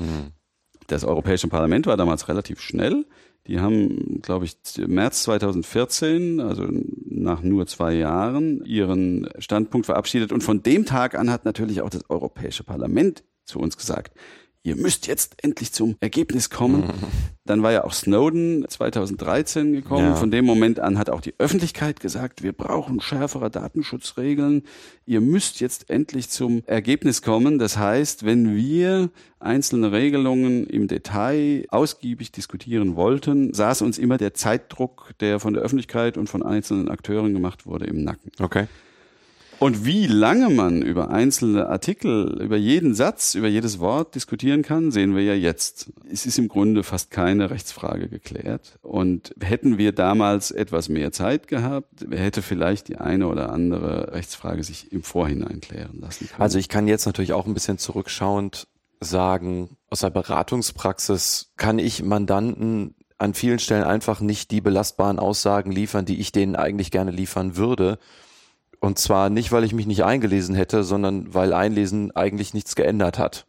[0.87, 3.05] Das Europäische Parlament war damals relativ schnell.
[3.45, 6.67] Die haben, glaube ich, März 2014, also
[7.05, 10.31] nach nur zwei Jahren, ihren Standpunkt verabschiedet.
[10.31, 14.13] Und von dem Tag an hat natürlich auch das Europäische Parlament zu uns gesagt,
[14.63, 16.83] ihr müsst jetzt endlich zum Ergebnis kommen.
[17.45, 20.09] Dann war ja auch Snowden 2013 gekommen.
[20.09, 20.15] Ja.
[20.15, 24.63] Von dem Moment an hat auch die Öffentlichkeit gesagt, wir brauchen schärfere Datenschutzregeln.
[25.05, 27.57] Ihr müsst jetzt endlich zum Ergebnis kommen.
[27.57, 29.09] Das heißt, wenn wir
[29.39, 35.63] einzelne Regelungen im Detail ausgiebig diskutieren wollten, saß uns immer der Zeitdruck, der von der
[35.63, 38.31] Öffentlichkeit und von einzelnen Akteuren gemacht wurde, im Nacken.
[38.39, 38.67] Okay.
[39.59, 44.91] Und wie lange man über einzelne Artikel, über jeden Satz, über jedes Wort diskutieren kann,
[44.91, 45.91] sehen wir ja jetzt.
[46.09, 48.79] Es ist im Grunde fast keine Rechtsfrage geklärt.
[48.81, 54.63] Und hätten wir damals etwas mehr Zeit gehabt, hätte vielleicht die eine oder andere Rechtsfrage
[54.63, 56.41] sich im Vorhinein klären lassen können.
[56.41, 58.67] Also ich kann jetzt natürlich auch ein bisschen zurückschauend
[59.01, 65.71] sagen, aus der Beratungspraxis kann ich Mandanten an vielen Stellen einfach nicht die belastbaren Aussagen
[65.71, 67.99] liefern, die ich denen eigentlich gerne liefern würde.
[68.79, 73.19] Und zwar nicht, weil ich mich nicht eingelesen hätte, sondern weil Einlesen eigentlich nichts geändert
[73.19, 73.45] hat.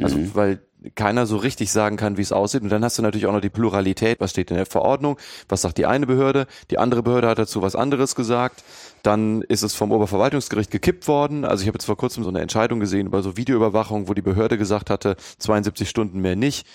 [0.00, 0.62] Also weil
[0.94, 2.62] keiner so richtig sagen kann, wie es aussieht.
[2.62, 4.20] Und dann hast du natürlich auch noch die Pluralität.
[4.20, 5.16] Was steht in der Verordnung?
[5.48, 6.46] Was sagt die eine Behörde?
[6.70, 8.64] Die andere Behörde hat dazu was anderes gesagt.
[9.02, 11.44] Dann ist es vom Oberverwaltungsgericht gekippt worden.
[11.44, 14.22] Also ich habe jetzt vor kurzem so eine Entscheidung gesehen über so Videoüberwachung, wo die
[14.22, 16.66] Behörde gesagt hatte, 72 Stunden mehr nicht.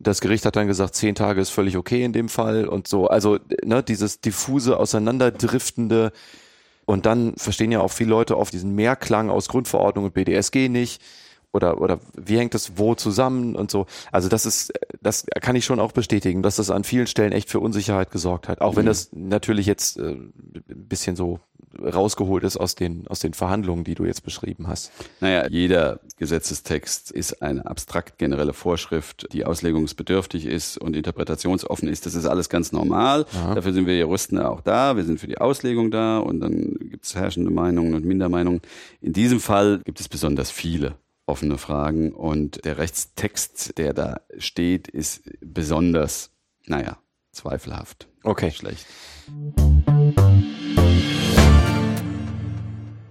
[0.00, 3.06] Das Gericht hat dann gesagt, zehn Tage ist völlig okay in dem Fall und so.
[3.06, 6.12] Also ne, dieses diffuse, auseinanderdriftende,
[6.86, 11.02] und dann verstehen ja auch viele Leute oft diesen Mehrklang aus Grundverordnung und BDSG nicht.
[11.54, 13.86] Oder, oder wie hängt das wo zusammen und so.
[14.10, 17.48] Also das ist, das kann ich schon auch bestätigen, dass das an vielen Stellen echt
[17.48, 18.60] für Unsicherheit gesorgt hat.
[18.60, 20.32] Auch wenn das natürlich jetzt äh, ein
[20.66, 21.38] bisschen so
[21.80, 24.90] rausgeholt ist aus den, aus den Verhandlungen, die du jetzt beschrieben hast.
[25.20, 32.06] Naja, jeder Gesetzestext ist eine abstrakt generelle Vorschrift, die auslegungsbedürftig ist und interpretationsoffen ist.
[32.06, 33.26] Das ist alles ganz normal.
[33.54, 34.96] Dafür sind wir Juristen auch da.
[34.96, 38.60] Wir sind für die Auslegung da und dann gibt es herrschende Meinungen und Mindermeinungen.
[39.00, 44.88] In diesem Fall gibt es besonders viele offene Fragen und der Rechtstext, der da steht,
[44.88, 46.30] ist besonders,
[46.66, 46.98] naja,
[47.32, 48.08] zweifelhaft.
[48.22, 48.50] Okay.
[48.50, 48.86] Schlecht.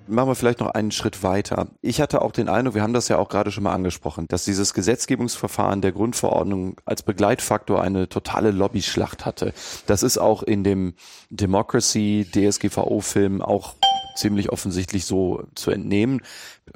[0.06, 1.70] Machen wir vielleicht noch einen Schritt weiter.
[1.82, 4.44] Ich hatte auch den Eindruck, wir haben das ja auch gerade schon mal angesprochen, dass
[4.44, 9.54] dieses Gesetzgebungsverfahren der Grundverordnung als Begleitfaktor eine totale Lobbyschlacht hatte.
[9.88, 10.94] Das ist auch in dem
[11.30, 13.76] Democracy DSGVO-Film auch
[14.16, 16.22] ziemlich offensichtlich so zu entnehmen,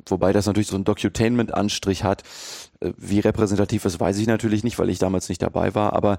[0.06, 2.24] wobei das natürlich so ein Docutainment-Anstrich hat.
[2.80, 6.18] Äh, wie repräsentativ ist, weiß ich natürlich nicht, weil ich damals nicht dabei war, aber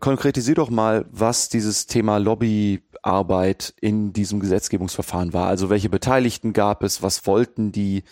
[0.00, 5.48] konkretisier doch mal, was dieses Thema Lobbyarbeit in diesem Gesetzgebungsverfahren war.
[5.48, 8.04] Also welche Beteiligten gab es, was wollten die,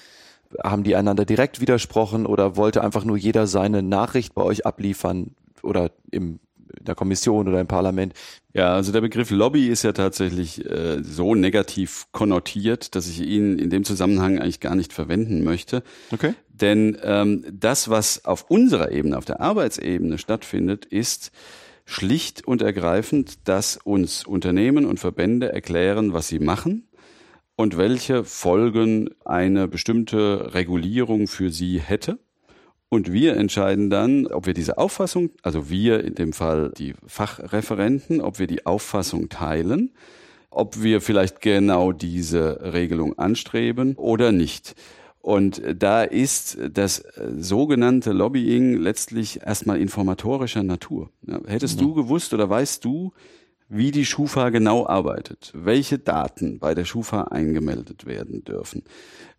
[0.62, 2.26] haben die einander direkt widersprochen?
[2.26, 5.34] Oder wollte einfach nur jeder seine Nachricht bei euch abliefern?
[5.62, 6.40] Oder im
[6.80, 8.14] der Kommission oder im Parlament.
[8.52, 13.58] Ja, also der Begriff Lobby ist ja tatsächlich äh, so negativ konnotiert, dass ich ihn
[13.58, 15.82] in dem Zusammenhang eigentlich gar nicht verwenden möchte.
[16.12, 16.34] Okay.
[16.48, 21.32] Denn ähm, das, was auf unserer Ebene, auf der Arbeitsebene stattfindet, ist
[21.84, 26.88] schlicht und ergreifend, dass uns Unternehmen und Verbände erklären, was sie machen
[27.56, 32.18] und welche Folgen eine bestimmte Regulierung für sie hätte.
[32.88, 38.20] Und wir entscheiden dann, ob wir diese Auffassung, also wir in dem Fall die Fachreferenten,
[38.20, 39.90] ob wir die Auffassung teilen,
[40.50, 44.76] ob wir vielleicht genau diese Regelung anstreben oder nicht.
[45.20, 47.02] Und da ist das
[47.36, 51.10] sogenannte Lobbying letztlich erstmal informatorischer Natur.
[51.48, 53.12] hättest du gewusst oder weißt du,
[53.68, 58.84] wie die Schufa genau arbeitet, welche Daten bei der Schufa eingemeldet werden dürfen,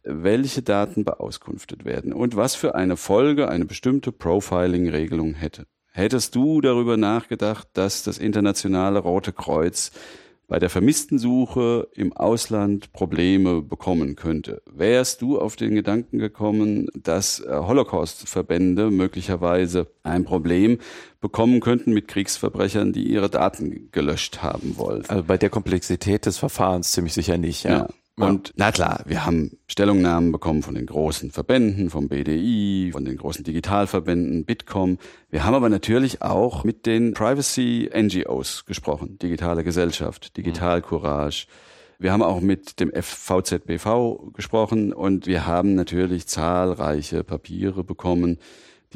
[0.07, 5.65] welche Daten beauskunftet werden und was für eine Folge eine bestimmte Profiling-Regelung hätte.
[5.91, 9.91] Hättest du darüber nachgedacht, dass das internationale Rote Kreuz
[10.47, 14.61] bei der Vermisstensuche im Ausland Probleme bekommen könnte.
[14.65, 20.79] Wärst du auf den Gedanken gekommen, dass äh, Holocaust-Verbände möglicherweise ein Problem
[21.19, 25.03] bekommen könnten mit Kriegsverbrechern, die ihre Daten gelöscht haben wollen?
[25.07, 27.71] Also bei der Komplexität des Verfahrens ziemlich sicher nicht, ja.
[27.71, 27.87] ja.
[28.19, 33.15] Und na klar, wir haben Stellungnahmen bekommen von den großen Verbänden, vom BDI, von den
[33.15, 34.97] großen Digitalverbänden, Bitkom.
[35.29, 41.45] Wir haben aber natürlich auch mit den Privacy NGOs gesprochen, Digitale Gesellschaft, Digital Courage.
[41.99, 48.39] Wir haben auch mit dem VZBV gesprochen und wir haben natürlich zahlreiche Papiere bekommen,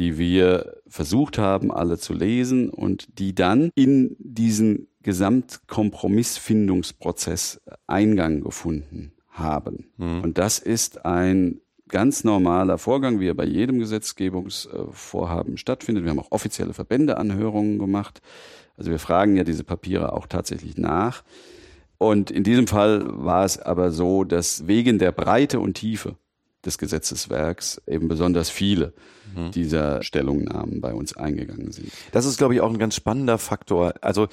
[0.02, 9.14] die wir versucht haben, alle zu lesen und die dann in diesen Gesamtkompromissfindungsprozess Eingang gefunden
[9.30, 9.92] haben.
[9.98, 10.24] Mhm.
[10.24, 16.04] Und das ist ein ganz normaler Vorgang, wie er bei jedem Gesetzgebungsvorhaben stattfindet.
[16.04, 18.24] Wir haben auch offizielle Verbändeanhörungen gemacht.
[18.76, 21.24] Also wir fragen ja diese Papiere auch tatsächlich nach.
[22.00, 26.16] Und in diesem Fall war es aber so, dass wegen der Breite und Tiefe
[26.65, 28.93] des Gesetzeswerks eben besonders viele
[29.36, 29.52] mhm.
[29.52, 31.91] dieser Stellungnahmen bei uns eingegangen sind.
[32.12, 33.93] Das ist, glaube ich, auch ein ganz spannender Faktor.
[34.02, 34.28] Also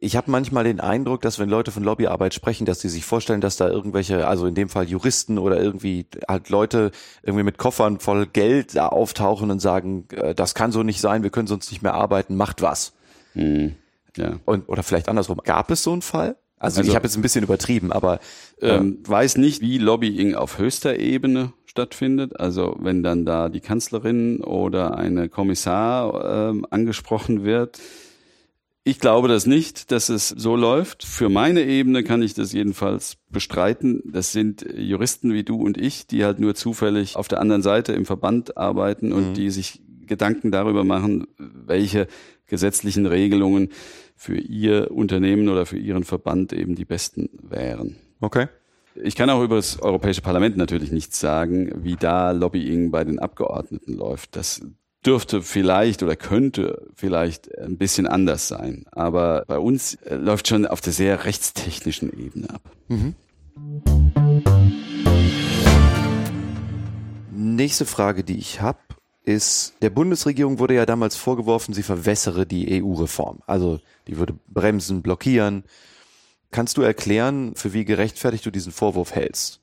[0.00, 3.40] ich habe manchmal den Eindruck, dass wenn Leute von Lobbyarbeit sprechen, dass sie sich vorstellen,
[3.40, 7.98] dass da irgendwelche, also in dem Fall Juristen oder irgendwie halt Leute irgendwie mit Koffern
[7.98, 11.72] voll Geld da auftauchen und sagen, äh, das kann so nicht sein, wir können sonst
[11.72, 12.92] nicht mehr arbeiten, macht was.
[13.32, 13.74] Hm,
[14.16, 14.38] ja.
[14.44, 15.40] Und, oder vielleicht andersrum.
[15.44, 16.36] Gab es so einen Fall?
[16.58, 18.20] Also, also ich habe jetzt ein bisschen übertrieben, aber
[18.60, 22.40] ähm, weiß nicht, wie Lobbying auf höchster Ebene stattfindet.
[22.40, 27.78] Also wenn dann da die Kanzlerin oder eine Kommissar ähm, angesprochen wird,
[28.82, 31.04] ich glaube das nicht, dass es so läuft.
[31.04, 34.02] Für meine Ebene kann ich das jedenfalls bestreiten.
[34.06, 37.92] Das sind Juristen wie du und ich, die halt nur zufällig auf der anderen Seite
[37.92, 39.34] im Verband arbeiten und mhm.
[39.34, 42.08] die sich Gedanken darüber machen, welche
[42.46, 43.68] gesetzlichen Regelungen
[44.16, 47.96] für ihr Unternehmen oder für ihren Verband eben die besten wären.
[48.20, 48.48] Okay.
[49.02, 53.18] Ich kann auch über das Europäische Parlament natürlich nichts sagen, wie da Lobbying bei den
[53.18, 54.34] Abgeordneten läuft.
[54.34, 54.60] Das
[55.06, 58.84] dürfte vielleicht oder könnte vielleicht ein bisschen anders sein.
[58.90, 62.62] Aber bei uns äh, läuft schon auf der sehr rechtstechnischen Ebene ab.
[62.88, 63.14] Mhm.
[67.30, 68.78] Nächste Frage, die ich habe,
[69.24, 73.40] ist, der Bundesregierung wurde ja damals vorgeworfen, sie verwässere die EU-Reform.
[73.46, 75.64] Also die würde bremsen, blockieren.
[76.50, 79.60] Kannst du erklären, für wie gerechtfertigt du diesen Vorwurf hältst?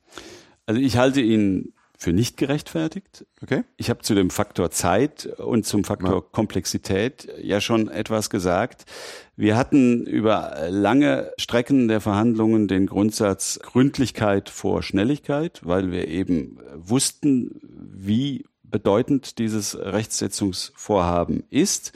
[0.65, 3.25] Also ich halte ihn für nicht gerechtfertigt.
[3.41, 3.63] Okay.
[3.77, 6.21] Ich habe zu dem Faktor Zeit und zum Faktor ja.
[6.31, 8.85] Komplexität ja schon etwas gesagt.
[9.35, 16.59] Wir hatten über lange Strecken der Verhandlungen den Grundsatz Gründlichkeit vor Schnelligkeit, weil wir eben
[16.75, 21.93] wussten, wie bedeutend dieses Rechtsetzungsvorhaben ist.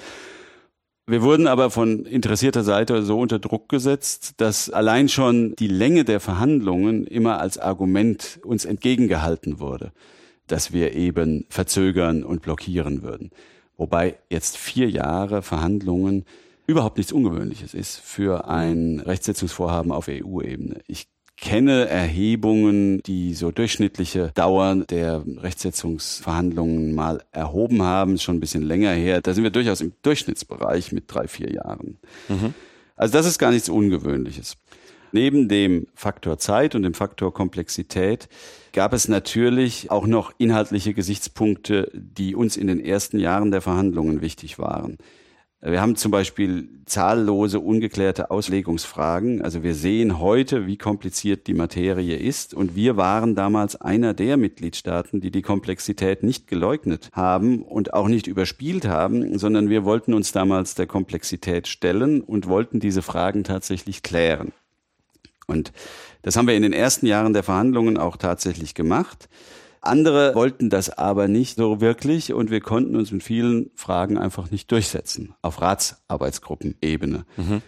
[1.09, 6.05] Wir wurden aber von interessierter Seite so unter Druck gesetzt, dass allein schon die Länge
[6.05, 9.91] der Verhandlungen immer als Argument uns entgegengehalten wurde,
[10.45, 13.31] dass wir eben verzögern und blockieren würden.
[13.75, 16.25] Wobei jetzt vier Jahre Verhandlungen
[16.67, 20.81] überhaupt nichts Ungewöhnliches ist für ein Rechtsetzungsvorhaben auf EU-Ebene.
[20.85, 21.07] Ich
[21.41, 28.91] kenne Erhebungen, die so durchschnittliche Dauern der Rechtsetzungsverhandlungen mal erhoben haben, schon ein bisschen länger
[28.91, 29.21] her.
[29.21, 31.97] Da sind wir durchaus im Durchschnittsbereich mit drei, vier Jahren.
[32.27, 32.53] Mhm.
[32.95, 34.57] Also das ist gar nichts Ungewöhnliches.
[35.11, 38.29] Neben dem Faktor Zeit und dem Faktor Komplexität
[38.73, 44.21] gab es natürlich auch noch inhaltliche Gesichtspunkte, die uns in den ersten Jahren der Verhandlungen
[44.21, 44.97] wichtig waren.
[45.61, 49.41] Wir haben zum Beispiel zahllose ungeklärte Auslegungsfragen.
[49.41, 52.53] Also wir sehen heute, wie kompliziert die Materie ist.
[52.53, 58.07] Und wir waren damals einer der Mitgliedstaaten, die die Komplexität nicht geleugnet haben und auch
[58.07, 63.43] nicht überspielt haben, sondern wir wollten uns damals der Komplexität stellen und wollten diese Fragen
[63.43, 64.53] tatsächlich klären.
[65.45, 65.73] Und
[66.21, 69.27] das haben wir in den ersten Jahren der Verhandlungen auch tatsächlich gemacht.
[69.81, 74.51] Andere wollten das aber nicht so wirklich und wir konnten uns in vielen Fragen einfach
[74.51, 77.25] nicht durchsetzen auf Ratsarbeitsgruppenebene.
[77.37, 77.61] Mhm.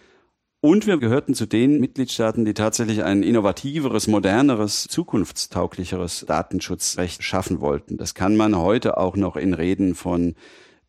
[0.64, 7.98] Und wir gehörten zu den Mitgliedstaaten, die tatsächlich ein innovativeres, moderneres, zukunftstauglicheres Datenschutzrecht schaffen wollten.
[7.98, 10.36] Das kann man heute auch noch in Reden von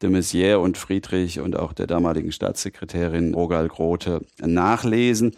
[0.03, 5.33] de Maizière und Friedrich und auch der damaligen Staatssekretärin Rogal Grote nachlesen.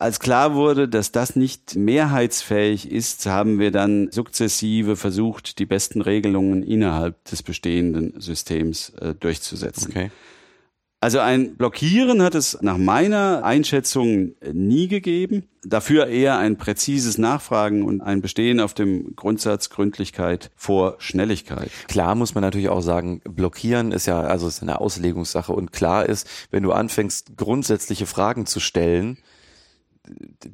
[0.00, 6.00] Als klar wurde, dass das nicht mehrheitsfähig ist, haben wir dann sukzessive versucht, die besten
[6.00, 9.90] Regelungen innerhalb des bestehenden Systems äh, durchzusetzen.
[9.90, 10.10] Okay.
[11.02, 15.44] Also ein Blockieren hat es nach meiner Einschätzung nie gegeben.
[15.64, 21.70] Dafür eher ein präzises Nachfragen und ein Bestehen auf dem Grundsatz Gründlichkeit vor Schnelligkeit.
[21.88, 26.06] Klar muss man natürlich auch sagen, blockieren ist ja, also ist eine Auslegungssache und klar
[26.06, 29.18] ist, wenn du anfängst, grundsätzliche Fragen zu stellen,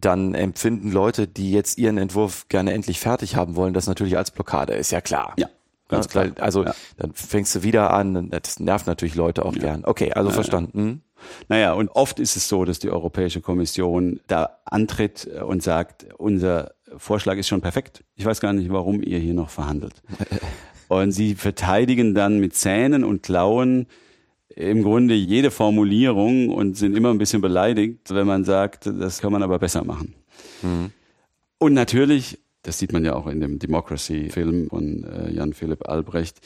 [0.00, 4.30] dann empfinden Leute, die jetzt ihren Entwurf gerne endlich fertig haben wollen, das natürlich als
[4.30, 5.34] Blockade, ist ja klar.
[5.36, 5.48] Ja.
[5.88, 6.32] Ganz klar.
[6.40, 6.74] Also ja.
[6.96, 9.60] dann fängst du wieder an, das nervt natürlich Leute auch ja.
[9.60, 9.84] gern.
[9.84, 11.02] Okay, also ja, verstanden.
[11.48, 16.72] Naja, und oft ist es so, dass die Europäische Kommission da antritt und sagt, unser
[16.96, 18.04] Vorschlag ist schon perfekt.
[18.16, 19.94] Ich weiß gar nicht, warum ihr hier noch verhandelt.
[20.88, 23.88] Und sie verteidigen dann mit Zähnen und Klauen
[24.48, 29.32] im Grunde jede Formulierung und sind immer ein bisschen beleidigt, wenn man sagt, das kann
[29.32, 30.14] man aber besser machen.
[30.62, 30.90] Mhm.
[31.58, 36.40] Und natürlich, das sieht man ja auch in dem Democracy-Film von äh, Jan Philipp Albrecht,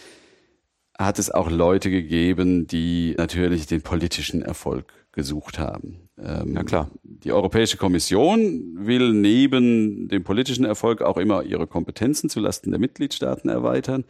[0.98, 6.08] hat es auch Leute gegeben, die natürlich den politischen Erfolg gesucht haben.
[6.18, 6.90] Ähm, ja klar.
[7.02, 13.48] Die Europäische Kommission will neben dem politischen Erfolg auch immer ihre Kompetenzen zulasten der Mitgliedstaaten
[13.48, 14.04] erweitern.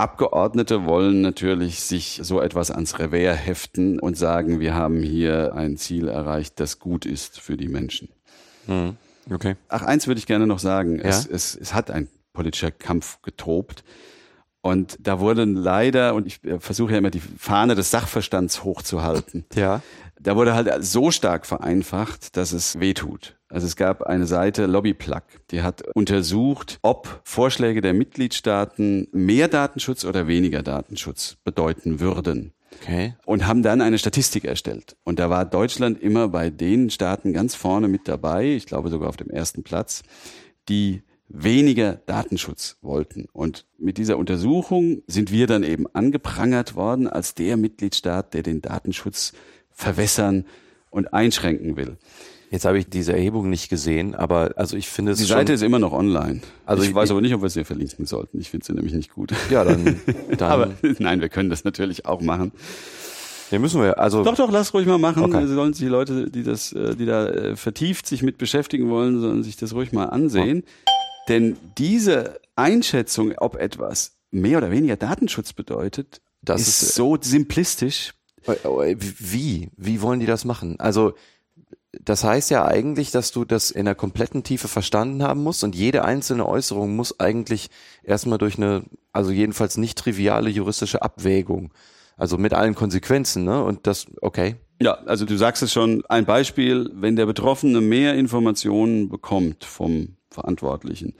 [0.00, 5.76] Abgeordnete wollen natürlich sich so etwas ans Revers heften und sagen, wir haben hier ein
[5.76, 8.08] Ziel erreicht, das gut ist für die Menschen.
[8.66, 8.96] Mhm.
[9.30, 9.56] Okay.
[9.68, 10.98] Ach, eins würde ich gerne noch sagen.
[10.98, 11.04] Ja?
[11.04, 13.84] Es, es, es hat ein politischer Kampf getobt.
[14.62, 19.44] Und da wurde leider, und ich äh, versuche ja immer die Fahne des Sachverstands hochzuhalten.
[19.54, 19.82] Ja.
[20.22, 23.38] Da wurde halt so stark vereinfacht, dass es wehtut.
[23.48, 30.04] Also es gab eine Seite Lobbyplug, die hat untersucht, ob Vorschläge der Mitgliedstaaten mehr Datenschutz
[30.04, 32.52] oder weniger Datenschutz bedeuten würden.
[32.82, 33.14] Okay.
[33.24, 34.94] Und haben dann eine Statistik erstellt.
[35.04, 39.08] Und da war Deutschland immer bei den Staaten ganz vorne mit dabei, ich glaube sogar
[39.08, 40.02] auf dem ersten Platz,
[40.68, 43.26] die weniger Datenschutz wollten.
[43.32, 48.60] Und mit dieser Untersuchung sind wir dann eben angeprangert worden als der Mitgliedstaat, der den
[48.60, 49.32] Datenschutz
[49.80, 50.44] verwässern
[50.90, 51.96] und einschränken will.
[52.50, 55.62] Jetzt habe ich diese Erhebung nicht gesehen, aber also ich finde es Die Seite ist
[55.62, 56.40] immer noch online.
[56.66, 58.40] Also ich, ich weiß aber nicht, ob wir sie verlinken sollten.
[58.40, 59.32] Ich finde sie nämlich nicht gut.
[59.50, 60.00] Ja, dann,
[60.36, 62.50] dann aber nein, wir können das natürlich auch machen.
[63.52, 63.98] Ja, müssen wir.
[63.98, 65.22] Also doch, doch, lass ruhig mal machen.
[65.22, 65.46] Okay.
[65.46, 69.20] Sollen sich die Leute, die das, äh, die da äh, vertieft sich mit beschäftigen wollen,
[69.20, 70.64] sollen sich das ruhig mal ansehen.
[70.64, 70.92] Ja.
[71.28, 78.14] Denn diese Einschätzung, ob etwas mehr oder weniger Datenschutz bedeutet, das ist, ist so simplistisch.
[78.98, 79.70] Wie?
[79.76, 80.78] Wie wollen die das machen?
[80.78, 81.14] Also
[81.92, 85.74] das heißt ja eigentlich, dass du das in der kompletten Tiefe verstanden haben musst und
[85.74, 87.68] jede einzelne Äußerung muss eigentlich
[88.04, 91.72] erstmal durch eine, also jedenfalls nicht triviale juristische Abwägung,
[92.16, 93.64] also mit allen Konsequenzen, ne?
[93.64, 94.56] Und das, okay.
[94.80, 100.16] Ja, also du sagst es schon, ein Beispiel, wenn der Betroffene mehr Informationen bekommt vom
[100.30, 101.14] Verantwortlichen,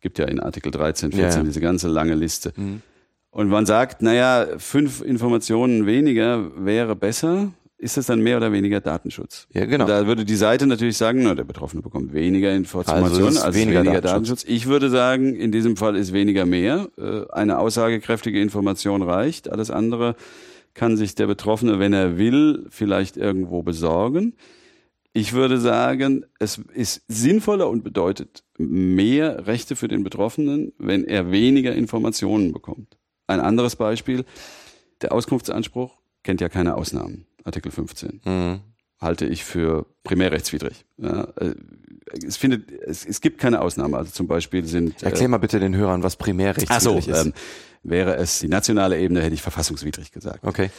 [0.00, 1.44] gibt ja in Artikel 13, 14 ja.
[1.44, 2.52] diese ganze lange Liste.
[2.56, 2.82] Mhm.
[3.34, 8.80] Und man sagt, naja, fünf Informationen weniger wäre besser, ist das dann mehr oder weniger
[8.80, 9.48] Datenschutz?
[9.52, 9.86] Ja, genau.
[9.86, 13.80] Da würde die Seite natürlich sagen, na, der Betroffene bekommt weniger Informationen also als weniger,
[13.80, 14.42] weniger Datenschutz.
[14.42, 14.44] Datenschutz.
[14.46, 16.88] Ich würde sagen, in diesem Fall ist weniger mehr.
[16.96, 19.50] Äh, eine aussagekräftige Information reicht.
[19.50, 20.14] Alles andere
[20.74, 24.34] kann sich der Betroffene, wenn er will, vielleicht irgendwo besorgen.
[25.12, 31.32] Ich würde sagen, es ist sinnvoller und bedeutet mehr Rechte für den Betroffenen, wenn er
[31.32, 32.96] weniger Informationen bekommt.
[33.26, 34.24] Ein anderes Beispiel,
[35.00, 37.26] der Auskunftsanspruch kennt ja keine Ausnahmen.
[37.44, 38.20] Artikel 15.
[38.24, 38.60] Mhm.
[39.00, 40.84] Halte ich für primärrechtswidrig.
[40.96, 41.54] Ja, äh,
[42.26, 43.98] es, findet, es, es gibt keine Ausnahme.
[43.98, 45.02] Also zum Beispiel sind.
[45.02, 47.26] Äh, Erklär mal bitte den Hörern, was primärrechtswidrig so, ist.
[47.26, 47.32] Ähm,
[47.82, 50.44] wäre es die nationale Ebene, hätte ich verfassungswidrig gesagt.
[50.44, 50.70] Okay.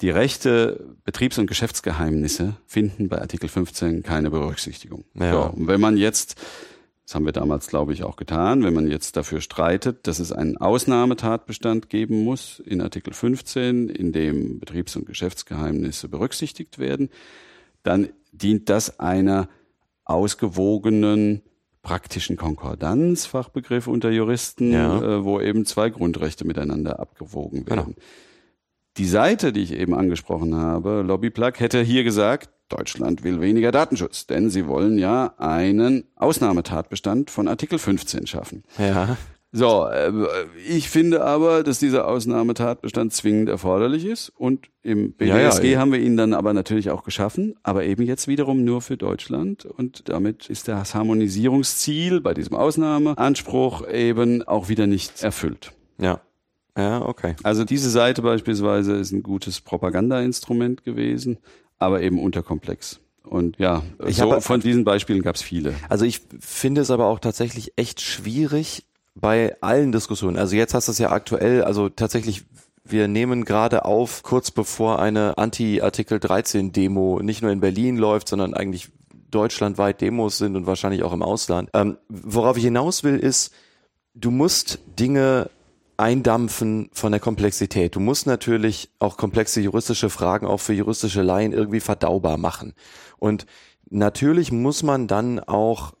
[0.00, 5.04] Die Rechte, Betriebs- und Geschäftsgeheimnisse finden bei Artikel 15 keine Berücksichtigung.
[5.14, 5.32] Ja.
[5.32, 6.36] So, und wenn man jetzt,
[7.12, 10.32] das haben wir damals, glaube ich, auch getan, wenn man jetzt dafür streitet, dass es
[10.32, 17.10] einen Ausnahmetatbestand geben muss in Artikel 15, in dem Betriebs- und Geschäftsgeheimnisse berücksichtigt werden,
[17.82, 19.50] dann dient das einer
[20.06, 21.42] ausgewogenen
[21.82, 25.02] praktischen Konkordanz, Fachbegriff unter Juristen, Ja.
[25.18, 27.76] äh, wo eben zwei Grundrechte miteinander abgewogen Genau.
[27.82, 27.96] werden.
[28.96, 34.26] Die Seite, die ich eben angesprochen habe, Lobbyplug, hätte hier gesagt, Deutschland will weniger Datenschutz,
[34.26, 38.64] denn sie wollen ja einen Ausnahmetatbestand von Artikel 15 schaffen.
[38.78, 39.16] Ja.
[39.54, 40.10] So, äh,
[40.66, 45.78] ich finde aber, dass dieser Ausnahmetatbestand zwingend erforderlich ist und im Ja, ja, BDSG ja.
[45.78, 49.66] haben wir ihn dann aber natürlich auch geschaffen, aber eben jetzt wiederum nur für Deutschland
[49.66, 55.72] und damit ist das Harmonisierungsziel bei diesem Ausnahmeanspruch eben auch wieder nicht erfüllt.
[55.98, 56.22] Ja.
[56.74, 57.36] Ja, okay.
[57.42, 61.36] Also diese Seite beispielsweise ist ein gutes Propagandainstrument gewesen,
[61.82, 63.00] aber eben unterkomplex.
[63.24, 65.74] Und ja, Ich so habe- von diesen Beispielen gab es viele.
[65.88, 70.36] Also ich finde es aber auch tatsächlich echt schwierig bei allen Diskussionen.
[70.38, 72.44] Also jetzt hast du es ja aktuell, also tatsächlich,
[72.84, 78.28] wir nehmen gerade auf, kurz bevor eine Anti-Artikel 13 Demo nicht nur in Berlin läuft,
[78.28, 78.88] sondern eigentlich
[79.30, 81.70] deutschlandweit Demos sind und wahrscheinlich auch im Ausland.
[81.72, 83.52] Ähm, worauf ich hinaus will, ist,
[84.14, 85.48] du musst Dinge
[85.96, 87.94] eindampfen von der Komplexität.
[87.94, 92.74] Du musst natürlich auch komplexe juristische Fragen auch für juristische Laien irgendwie verdaubar machen.
[93.18, 93.46] Und
[93.90, 95.92] natürlich muss man dann auch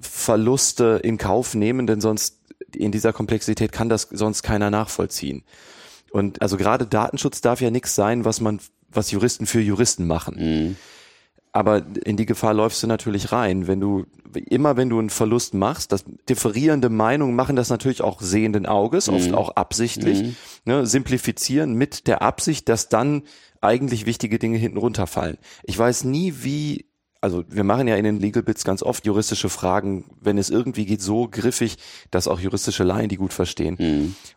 [0.00, 2.40] Verluste in Kauf nehmen, denn sonst
[2.74, 5.44] in dieser Komplexität kann das sonst keiner nachvollziehen.
[6.10, 10.76] Und also gerade Datenschutz darf ja nichts sein, was man, was Juristen für Juristen machen.
[11.54, 15.54] Aber in die Gefahr läufst du natürlich rein, wenn du immer wenn du einen Verlust
[15.54, 21.74] machst, das differierende Meinungen machen das natürlich auch sehenden Auges, oft auch absichtlich, ne, simplifizieren
[21.74, 23.22] mit der Absicht, dass dann
[23.60, 25.38] eigentlich wichtige Dinge hinten runterfallen.
[25.62, 26.86] Ich weiß nie, wie
[27.24, 30.84] also wir machen ja in den Legal Bits ganz oft juristische Fragen, wenn es irgendwie
[30.84, 31.78] geht, so griffig,
[32.10, 33.78] dass auch juristische Laien die gut verstehen.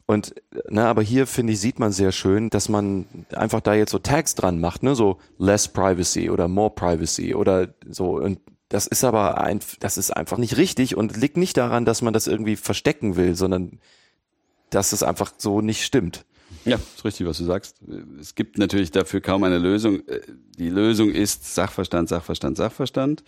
[0.06, 0.34] Und
[0.70, 4.00] ne, aber hier finde ich sieht man sehr schön, dass man einfach da jetzt so
[4.00, 9.04] Tags dran macht, ne, so less privacy oder more privacy oder so und das ist
[9.04, 12.56] aber ein, das ist einfach nicht richtig und liegt nicht daran, dass man das irgendwie
[12.56, 13.80] verstecken will, sondern
[14.70, 16.26] dass es einfach so nicht stimmt.
[16.68, 17.78] Ja, ist richtig, was du sagst.
[18.20, 20.02] Es gibt natürlich dafür kaum eine Lösung.
[20.58, 23.24] Die Lösung ist Sachverstand, Sachverstand, Sachverstand.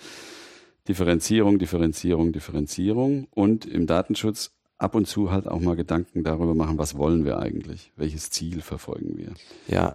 [0.88, 6.78] Differenzierung, Differenzierung, Differenzierung und im Datenschutz ab und zu halt auch mal Gedanken darüber machen,
[6.78, 7.92] was wollen wir eigentlich?
[7.96, 9.34] Welches Ziel verfolgen wir?
[9.68, 9.94] Ja.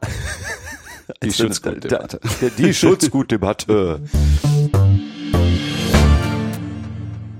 [1.23, 2.21] Die Also, Schutzgutdebatte.
[2.57, 4.03] Die Schutzgutdebatte.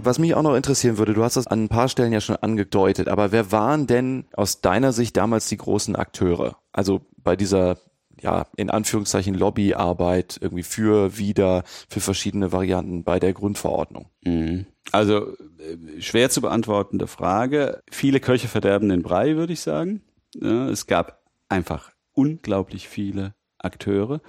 [0.05, 2.37] Was mich auch noch interessieren würde, du hast das an ein paar Stellen ja schon
[2.37, 6.57] angedeutet, aber wer waren denn aus deiner Sicht damals die großen Akteure?
[6.73, 7.79] Also bei dieser,
[8.21, 14.11] ja, in Anführungszeichen Lobbyarbeit irgendwie für, wieder, für verschiedene Varianten bei der Grundverordnung.
[14.25, 14.67] Mhm.
[14.93, 15.29] Also
[15.59, 17.83] äh, schwer zu beantwortende Frage.
[17.91, 20.03] Viele Köche verderben den Brei, würde ich sagen.
[20.35, 24.21] Ja, es gab einfach unglaublich viele Akteure.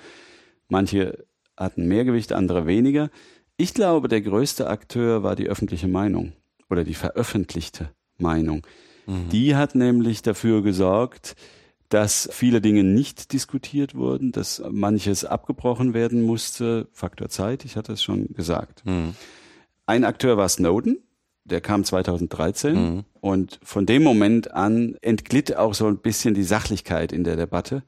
[0.70, 1.26] Manche
[1.58, 3.10] hatten mehr Gewicht, andere weniger.
[3.58, 6.34] Ich glaube, der größte Akteur war die öffentliche Meinung
[6.70, 8.66] oder die veröffentlichte Meinung.
[9.32, 11.36] Die hat nämlich dafür gesorgt,
[11.90, 16.88] dass viele Dinge nicht diskutiert wurden, dass manches abgebrochen werden musste.
[16.92, 18.84] Faktor Zeit, ich hatte es schon gesagt.
[19.86, 20.98] Ein Akteur war Snowden,
[21.44, 22.76] der kam 2013
[23.22, 27.84] und von dem Moment an entglitt auch so ein bisschen die Sachlichkeit in der Debatte.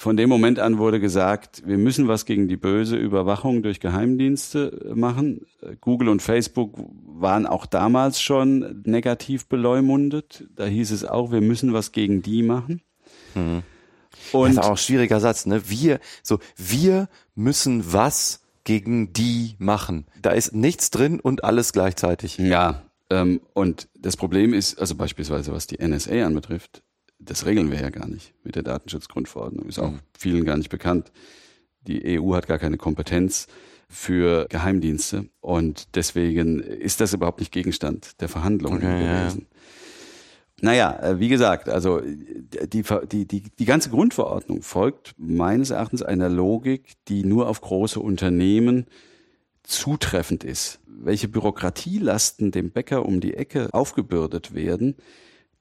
[0.00, 4.92] Von dem Moment an wurde gesagt, wir müssen was gegen die böse Überwachung durch Geheimdienste
[4.94, 5.44] machen.
[5.82, 6.72] Google und Facebook
[7.04, 10.46] waren auch damals schon negativ beleumundet.
[10.56, 12.80] Da hieß es auch, wir müssen was gegen die machen.
[13.34, 13.62] Und
[14.32, 15.68] Und das ist auch ein schwieriger Satz, ne?
[15.68, 20.06] Wir, so, wir müssen was gegen die machen.
[20.22, 22.38] Da ist nichts drin und alles gleichzeitig.
[22.38, 26.82] Ja, ähm, und das Problem ist, also beispielsweise was die NSA anbetrifft,
[27.20, 29.68] das regeln wir ja gar nicht mit der Datenschutzgrundverordnung.
[29.68, 31.12] Ist auch vielen gar nicht bekannt.
[31.82, 33.46] Die EU hat gar keine Kompetenz
[33.88, 39.46] für Geheimdienste und deswegen ist das überhaupt nicht Gegenstand der Verhandlungen Okay, ja, gewesen.
[40.60, 46.28] Naja, äh, wie gesagt, also die, die, die, die ganze Grundverordnung folgt meines Erachtens einer
[46.28, 48.86] Logik, die nur auf große Unternehmen
[49.62, 50.80] zutreffend ist.
[50.86, 54.96] Welche Bürokratielasten dem Bäcker um die Ecke aufgebürdet werden,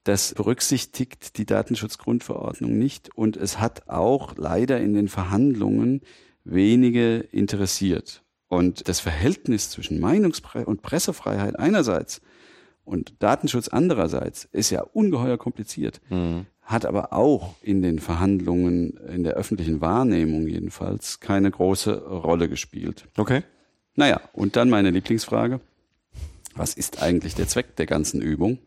[0.04, 6.02] das berücksichtigt die Datenschutzgrundverordnung nicht und es hat auch leider in den Verhandlungen
[6.44, 8.24] wenige interessiert.
[8.48, 12.22] Und das Verhältnis zwischen Meinungsfreiheit und Pressefreiheit einerseits
[12.84, 16.02] und Datenschutz andererseits ist ja ungeheuer kompliziert.
[16.70, 23.06] hat aber auch in den Verhandlungen, in der öffentlichen Wahrnehmung jedenfalls, keine große Rolle gespielt.
[23.18, 23.42] Okay.
[23.96, 25.62] Naja, und dann meine Lieblingsfrage.
[26.56, 28.60] Was ist eigentlich der Zweck der ganzen Übung?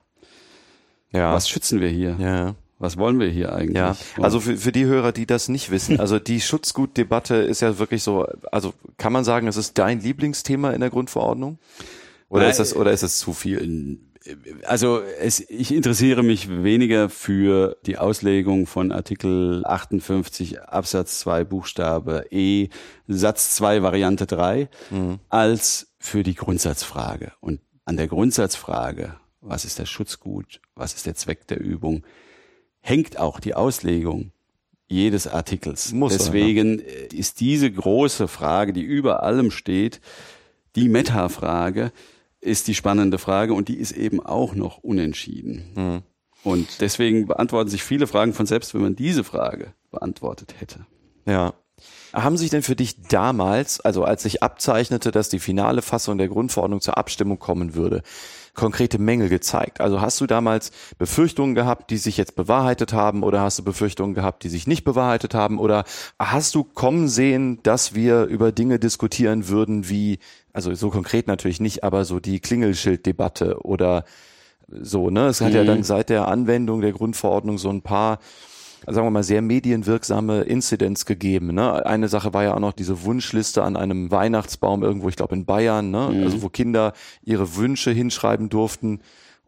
[1.12, 1.34] Ja.
[1.34, 2.16] Was schützen wir hier?
[2.18, 2.54] ja.
[2.82, 3.76] Was wollen wir hier eigentlich?
[3.76, 7.78] Ja, also für, für die Hörer, die das nicht wissen, also die Schutzgutdebatte ist ja
[7.78, 11.60] wirklich so, also kann man sagen, es ist dein Lieblingsthema in der Grundverordnung?
[12.28, 14.00] Oder Nein, ist das, oder ist es zu viel?
[14.64, 22.26] Also es, ich interessiere mich weniger für die Auslegung von Artikel 58 Absatz 2 Buchstabe
[22.30, 22.68] E
[23.06, 24.68] Satz 2 Variante 3
[25.28, 27.30] als für die Grundsatzfrage.
[27.40, 32.04] Und an der Grundsatzfrage, was ist das Schutzgut, was ist der Zweck der Übung,
[32.80, 34.32] hängt auch die Auslegung
[34.88, 35.92] jedes Artikels.
[35.92, 40.00] Muss sein, Deswegen äh, ist diese große Frage, die über allem steht,
[40.76, 41.92] die Meta-Frage,
[42.40, 46.02] ist die spannende Frage und die ist eben auch noch unentschieden.
[46.42, 50.86] Und deswegen beantworten sich viele Fragen von selbst, wenn man diese Frage beantwortet hätte.
[51.24, 51.54] Ja.
[52.12, 56.28] Haben sich denn für dich damals, also als sich abzeichnete, dass die finale Fassung der
[56.28, 58.02] Grundverordnung zur Abstimmung kommen würde,
[58.54, 59.80] konkrete Mängel gezeigt?
[59.80, 64.14] Also hast du damals Befürchtungen gehabt, die sich jetzt bewahrheitet haben oder hast du Befürchtungen
[64.14, 65.84] gehabt, die sich nicht bewahrheitet haben oder
[66.18, 70.18] hast du kommen sehen, dass wir über Dinge diskutieren würden wie,
[70.52, 74.04] also so konkret natürlich nicht, aber so die Klingelschilddebatte oder
[74.68, 75.26] so, ne?
[75.26, 78.18] Es hat ja dann seit der Anwendung der Grundverordnung so ein paar
[78.86, 81.54] sagen wir mal, sehr medienwirksame Incidents gegeben.
[81.54, 81.84] Ne?
[81.86, 85.44] Eine Sache war ja auch noch diese Wunschliste an einem Weihnachtsbaum irgendwo, ich glaube in
[85.44, 86.22] Bayern, ne?
[86.24, 86.92] also wo Kinder
[87.24, 89.00] ihre Wünsche hinschreiben durften.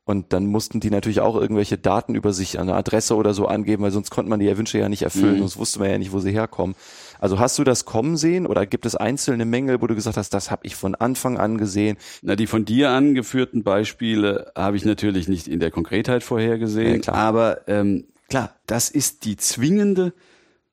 [0.06, 3.82] Und dann mussten die natürlich auch irgendwelche Daten über sich, eine Adresse oder so angeben,
[3.82, 6.18] weil sonst konnte man die Wünsche ja nicht erfüllen, sonst wusste man ja nicht, wo
[6.18, 6.76] sie herkommen.
[7.20, 10.34] Also hast du das kommen sehen oder gibt es einzelne Mängel, wo du gesagt hast,
[10.34, 11.96] das habe ich von Anfang an gesehen?
[12.20, 16.98] Na, die von dir angeführten Beispiele habe ich natürlich nicht in der Konkretheit vorhergesehen, Ja,
[17.00, 17.16] klar.
[17.16, 20.12] aber ähm, klar, das ist die zwingende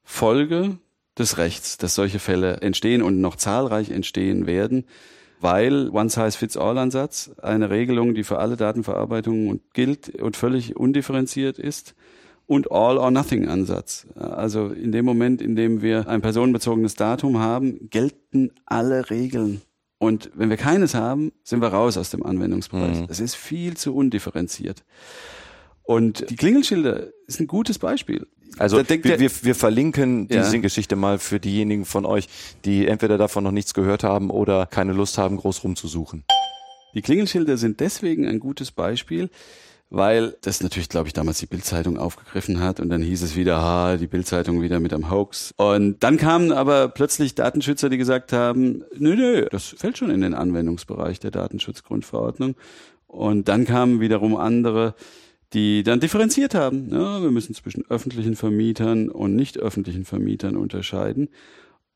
[0.03, 0.77] Folge
[1.17, 4.85] des Rechts, dass solche Fälle entstehen und noch zahlreich entstehen werden,
[5.39, 11.95] weil One-Size-Fits-All-Ansatz eine Regelung, die für alle Datenverarbeitungen gilt und völlig undifferenziert ist
[12.45, 14.07] und All-or-Nothing-Ansatz.
[14.15, 19.61] Also in dem Moment, in dem wir ein personenbezogenes Datum haben, gelten alle Regeln.
[19.97, 23.05] Und wenn wir keines haben, sind wir raus aus dem Anwendungsbereich.
[23.07, 24.83] Das ist viel zu undifferenziert.
[25.83, 28.27] Und die Klingelschilder ist ein gutes Beispiel.
[28.57, 30.43] Also Da denkt wir, der- wir, wir verlinken Ja.
[30.43, 32.27] diese Geschichte mal für diejenigen von euch,
[32.65, 36.23] die entweder davon noch nichts gehört haben oder keine Lust haben, groß rumzusuchen.
[36.93, 39.29] Die Klingelschilder sind deswegen ein gutes Beispiel,
[39.89, 43.61] weil das natürlich, glaube ich, damals die Bildzeitung aufgegriffen hat und dann hieß es wieder,
[43.61, 45.53] ha, die Bildzeitung wieder mit einem Hoax.
[45.57, 50.21] Und dann kamen aber plötzlich Datenschützer, die gesagt haben, nö, nö, das fällt schon in
[50.21, 52.55] den Anwendungsbereich der Datenschutzgrundverordnung.
[53.07, 54.95] Und dann kamen wiederum andere,
[55.53, 56.89] die dann differenziert haben.
[56.91, 61.29] Ja, wir müssen zwischen öffentlichen Vermietern und nicht öffentlichen Vermietern unterscheiden.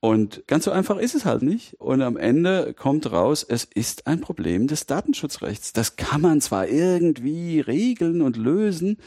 [0.02, 1.80] Und ganz so einfach ist es halt nicht.
[1.80, 5.74] Und am Ende kommt raus, es ist ein Problem des Datenschutzrechts.
[5.74, 8.98] Das kann man zwar irgendwie regeln und lösen,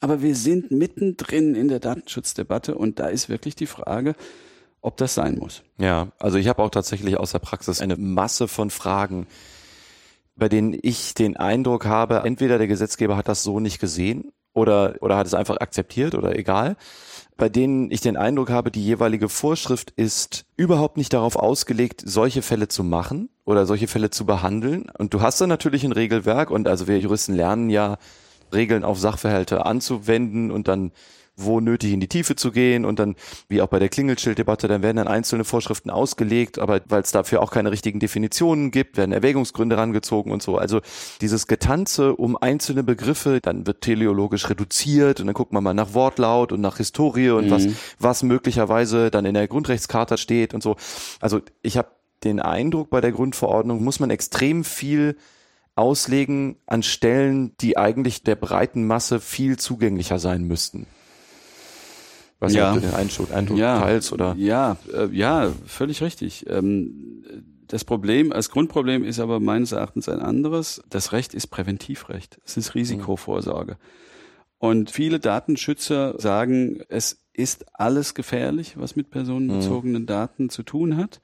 [0.00, 4.14] aber wir sind mittendrin in der Datenschutzdebatte und da ist wirklich die Frage,
[4.80, 5.62] ob das sein muss.
[5.78, 9.26] Ja, also ich habe auch tatsächlich aus der Praxis eine Masse von Fragen,
[10.38, 14.94] bei denen ich den Eindruck habe, entweder der Gesetzgeber hat das so nicht gesehen oder,
[15.00, 16.76] oder hat es einfach akzeptiert oder egal,
[17.36, 22.42] bei denen ich den Eindruck habe, die jeweilige Vorschrift ist überhaupt nicht darauf ausgelegt, solche
[22.42, 24.86] Fälle zu machen oder solche Fälle zu behandeln.
[24.98, 27.98] Und du hast dann natürlich ein Regelwerk und also wir Juristen lernen ja,
[28.52, 30.92] Regeln auf Sachverhalte anzuwenden und dann
[31.38, 33.16] wo nötig in die Tiefe zu gehen und dann,
[33.48, 37.42] wie auch bei der Klingelschilddebatte, dann werden dann einzelne Vorschriften ausgelegt, aber weil es dafür
[37.42, 40.58] auch keine richtigen Definitionen gibt, werden Erwägungsgründe rangezogen und so.
[40.58, 40.80] Also
[41.20, 45.94] dieses Getanze um einzelne Begriffe, dann wird teleologisch reduziert und dann guckt man mal nach
[45.94, 47.66] Wortlaut und nach Historie und was,
[47.98, 50.76] was möglicherweise dann in der Grundrechtscharta steht und so.
[51.20, 51.88] Also ich habe
[52.24, 55.16] den Eindruck, bei der Grundverordnung muss man extrem viel
[55.76, 60.86] auslegen an Stellen, die eigentlich der breiten Masse viel zugänglicher sein müssten.
[62.40, 62.68] Was Ja.
[62.68, 62.74] ja.
[62.74, 64.34] du den Eindruck, Eindruck ja, teilst oder?
[64.38, 66.46] Ja, äh, ja, völlig richtig.
[66.48, 67.24] Ähm,
[67.66, 70.82] das Problem, als Grundproblem ist aber meines Erachtens ein anderes.
[70.88, 72.40] Das Recht ist Präventivrecht.
[72.44, 73.76] Es ist Risikovorsorge.
[74.58, 81.20] Und viele Datenschützer sagen, es ist alles gefährlich, was mit personenbezogenen Daten zu tun hat.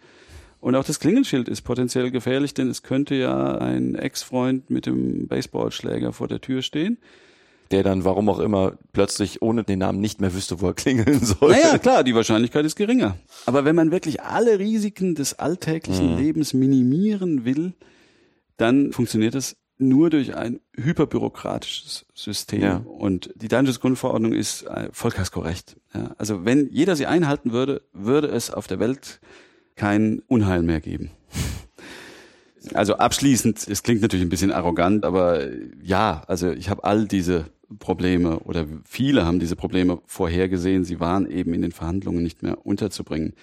[0.60, 5.26] Und auch das Klingelschild ist potenziell gefährlich, denn es könnte ja ein Ex-Freund mit dem
[5.26, 6.98] Baseballschläger vor der Tür stehen.
[7.70, 11.20] Der dann, warum auch immer, plötzlich ohne den Namen nicht mehr wüsste, wo er klingeln
[11.24, 11.52] soll.
[11.52, 13.16] Naja, klar, die Wahrscheinlichkeit ist geringer.
[13.46, 17.72] Aber wenn man wirklich alle Risiken des alltäglichen Lebens minimieren will,
[18.56, 22.62] dann funktioniert das nur durch ein hyperbürokratisches System.
[22.62, 22.76] Ja.
[22.76, 25.76] Und die Datenschutzgrundverordnung ist äh, vollkaskorrekt.
[25.92, 29.20] Ja, also wenn jeder sie einhalten würde, würde es auf der Welt
[29.74, 31.10] kein Unheil mehr geben.
[32.72, 35.48] Also abschließend, es klingt natürlich ein bisschen arrogant, aber
[35.82, 37.46] ja, also ich habe all diese
[37.78, 40.84] Probleme oder viele haben diese Probleme vorhergesehen.
[40.84, 43.34] Sie waren eben in den Verhandlungen nicht mehr unterzubringen.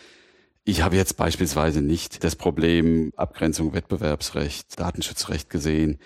[0.64, 5.98] Ich habe jetzt beispielsweise nicht das Problem Abgrenzung Wettbewerbsrecht, Datenschutzrecht gesehen.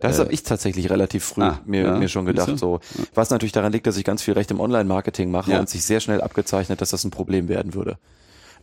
[0.00, 2.58] Das Äh, habe ich tatsächlich relativ früh ah, mir, ja, mir schon gedacht.
[2.58, 2.80] So,
[3.14, 5.60] was natürlich daran liegt, dass ich ganz viel Recht im Online-Marketing mache Ja.
[5.60, 7.98] und sich sehr schnell abgezeichnet, dass das ein Problem werden würde.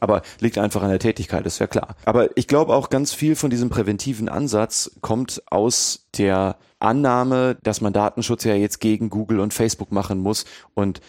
[0.05, 1.95] Aber liegt einfach an der Tätigkeit, ist ja klar.
[2.05, 7.81] Aber ich glaube auch ganz viel von diesem präventiven Ansatz kommt aus der Annahme, dass
[7.81, 10.45] man Datenschutz ja jetzt gegen Google und Facebook machen muss
[10.75, 11.01] und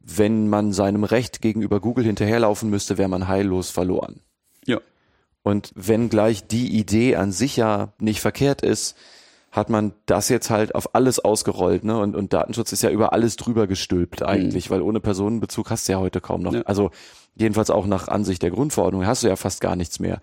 [0.00, 4.20] wenn man seinem Recht gegenüber Google hinterherlaufen müsste, wäre man heillos verloren.
[4.64, 4.78] Ja.
[5.42, 8.96] Und wenn gleich die Idee an sich ja nicht verkehrt ist,
[9.50, 11.98] hat man das jetzt halt auf alles ausgerollt, ne?
[11.98, 15.92] Und, und Datenschutz ist ja über alles drüber gestülpt eigentlich, weil ohne Personenbezug hast du
[15.92, 16.52] ja heute kaum noch.
[16.52, 16.62] Ja.
[16.62, 16.90] Also
[17.34, 20.20] jedenfalls auch nach Ansicht der Grundverordnung hast du ja fast gar nichts mehr.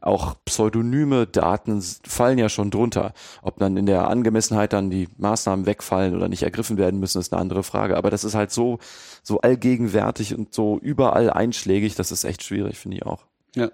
[0.00, 3.14] Auch pseudonyme Daten fallen ja schon drunter.
[3.40, 7.32] Ob dann in der Angemessenheit dann die Maßnahmen wegfallen oder nicht ergriffen werden müssen, ist
[7.32, 7.96] eine andere Frage.
[7.96, 8.78] Aber das ist halt so,
[9.22, 13.24] so allgegenwärtig und so überall einschlägig, das ist echt schwierig, finde ich auch.
[13.54, 13.70] Ja.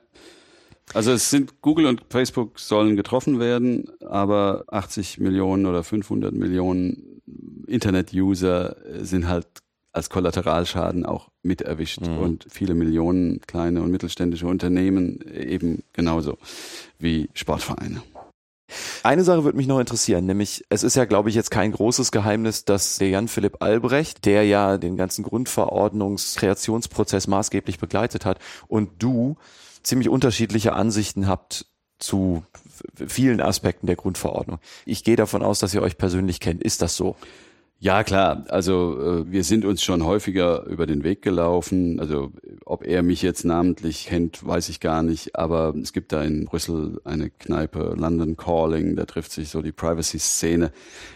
[0.95, 7.22] Also es sind Google und Facebook sollen getroffen werden, aber 80 Millionen oder 500 Millionen
[7.66, 9.47] Internet-User sind halt
[9.93, 16.38] als Kollateralschaden auch mit erwischt und viele Millionen kleine und mittelständische Unternehmen eben genauso
[16.99, 18.03] wie Sportvereine.
[19.03, 22.11] Eine Sache würde mich noch interessieren, nämlich es ist ja, glaube ich, jetzt kein großes
[22.11, 28.38] Geheimnis, dass der Jan Philipp Albrecht, der ja den ganzen Grundverordnungskreationsprozess maßgeblich begleitet hat,
[28.68, 29.36] und du
[29.83, 31.66] ziemlich unterschiedliche Ansichten habt
[31.99, 32.45] zu
[33.07, 34.59] vielen Aspekten der Grundverordnung.
[34.85, 36.62] Ich gehe davon aus, dass ihr euch persönlich kennt.
[36.62, 37.16] Ist das so?
[37.83, 38.45] Ja, klar.
[38.49, 41.99] Also äh, wir sind uns schon häufiger über den Weg gelaufen.
[41.99, 42.30] Also
[42.64, 45.35] ob er mich jetzt namentlich kennt, weiß ich gar nicht.
[45.35, 49.72] Aber es gibt da in Brüssel eine Kneipe, London Calling, da trifft sich so die
[49.72, 50.70] Privacy-Szene.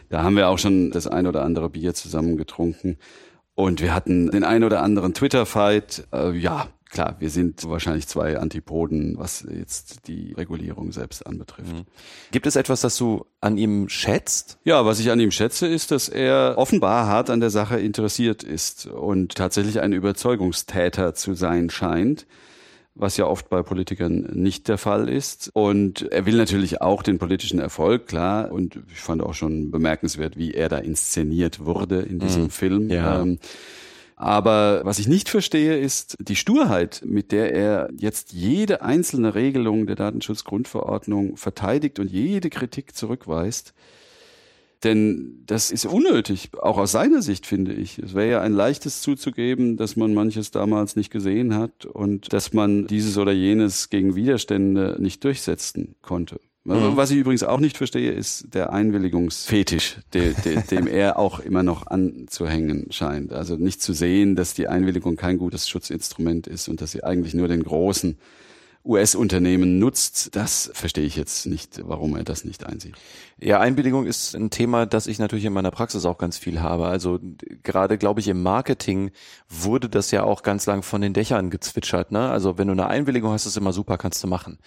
[0.08, 2.98] Da haben wir auch schon das ein oder andere Bier zusammen getrunken.
[3.54, 6.08] Und wir hatten den ein oder anderen Twitter-Fight.
[6.12, 11.84] Äh, ja, klar, wir sind wahrscheinlich zwei Antipoden, was jetzt die Regulierung selbst anbetrifft.
[12.30, 14.58] Gibt es etwas, das du an ihm schätzt?
[14.64, 18.42] Ja, was ich an ihm schätze, ist, dass er offenbar hart an der Sache interessiert
[18.42, 22.26] ist und tatsächlich ein Überzeugungstäter zu sein scheint,
[22.94, 25.50] was ja oft bei Politikern nicht der Fall ist.
[25.52, 28.50] Und er will natürlich auch den politischen Erfolg, klar.
[28.50, 32.88] Und ich fand auch schon bemerkenswert, wie er da inszeniert wurde in diesem Film.
[32.90, 33.20] Ja.
[33.20, 33.38] Ähm,
[34.16, 39.86] aber was ich nicht verstehe, ist die Sturheit, mit der er jetzt jede einzelne Regelung
[39.86, 43.74] der Datenschutzgrundverordnung verteidigt und jede Kritik zurückweist.
[44.84, 47.98] Denn das ist unnötig, auch aus seiner Sicht finde ich.
[47.98, 52.54] Es wäre ja ein leichtes zuzugeben, dass man manches damals nicht gesehen hat und dass
[52.54, 56.40] man dieses oder jenes gegen Widerstände nicht durchsetzen konnte.
[56.66, 61.62] Was ich übrigens auch nicht verstehe, ist der Einwilligungsfetisch, de, de, dem er auch immer
[61.62, 63.32] noch anzuhängen scheint.
[63.32, 67.34] Also nicht zu sehen, dass die Einwilligung kein gutes Schutzinstrument ist und dass sie eigentlich
[67.34, 68.18] nur den großen
[68.86, 72.94] US-Unternehmen nutzt, das verstehe ich jetzt nicht, warum er das nicht einsieht.
[73.38, 76.86] Ja, Einwilligung ist ein Thema, das ich natürlich in meiner Praxis auch ganz viel habe.
[76.86, 77.18] Also
[77.62, 79.10] gerade, glaube ich, im Marketing
[79.48, 82.12] wurde das ja auch ganz lang von den Dächern gezwitschert.
[82.12, 82.30] Ne?
[82.30, 84.58] Also wenn du eine Einwilligung hast, ist immer super, kannst du machen.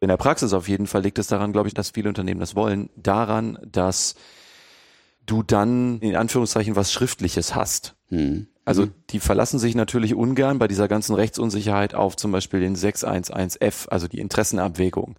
[0.00, 2.54] In der Praxis auf jeden Fall liegt es daran, glaube ich, dass viele Unternehmen das
[2.54, 4.14] wollen, daran, dass
[5.26, 7.94] du dann in Anführungszeichen was Schriftliches hast.
[8.08, 8.46] Hm.
[8.64, 13.88] Also die verlassen sich natürlich ungern bei dieser ganzen Rechtsunsicherheit auf zum Beispiel den 611f,
[13.88, 15.16] also die Interessenabwägung.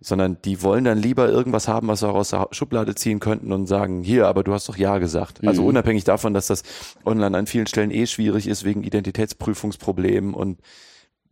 [0.00, 3.52] Sondern die wollen dann lieber irgendwas haben, was sie auch aus der Schublade ziehen könnten
[3.52, 5.46] und sagen, hier, aber du hast doch Ja gesagt.
[5.46, 6.62] Also unabhängig davon, dass das
[7.04, 10.58] online an vielen Stellen eh schwierig ist wegen Identitätsprüfungsproblemen und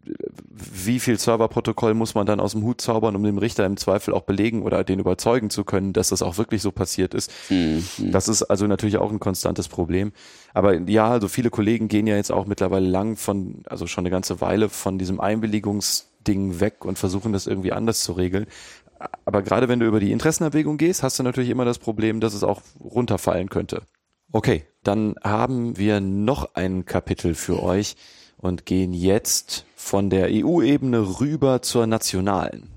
[0.03, 4.15] wie viel Serverprotokoll muss man dann aus dem Hut zaubern, um dem Richter im Zweifel
[4.15, 7.31] auch belegen oder den überzeugen zu können, dass das auch wirklich so passiert ist.
[7.99, 10.13] Das ist also natürlich auch ein konstantes Problem.
[10.55, 14.11] Aber ja, also viele Kollegen gehen ja jetzt auch mittlerweile lang von, also schon eine
[14.11, 18.47] ganze Weile von diesem Einwilligungsding weg und versuchen das irgendwie anders zu regeln.
[19.25, 22.35] Aber gerade wenn du über die Interessenabwägung gehst, hast du natürlich immer das Problem, dass
[22.35, 23.83] es auch runterfallen könnte.
[24.33, 27.97] Okay, dann haben wir noch ein Kapitel für euch
[28.41, 32.71] und gehen jetzt von der EU-Ebene rüber zur nationalen.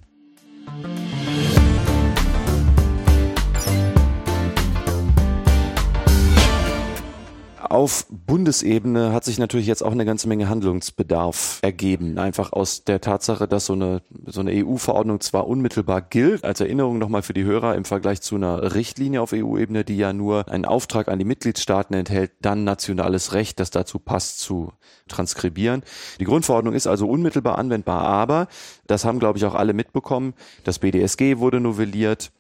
[7.72, 12.18] Auf Bundesebene hat sich natürlich jetzt auch eine ganze Menge Handlungsbedarf ergeben.
[12.18, 16.98] Einfach aus der Tatsache, dass so eine, so eine EU-Verordnung zwar unmittelbar gilt, als Erinnerung
[16.98, 20.66] nochmal für die Hörer im Vergleich zu einer Richtlinie auf EU-Ebene, die ja nur einen
[20.66, 24.74] Auftrag an die Mitgliedstaaten enthält, dann nationales Recht, das dazu passt, zu
[25.08, 25.84] transkribieren.
[26.20, 28.48] Die Grundverordnung ist also unmittelbar anwendbar, aber
[28.88, 30.34] das haben, glaube ich, auch alle mitbekommen.
[30.64, 32.32] Das BDSG wurde novelliert.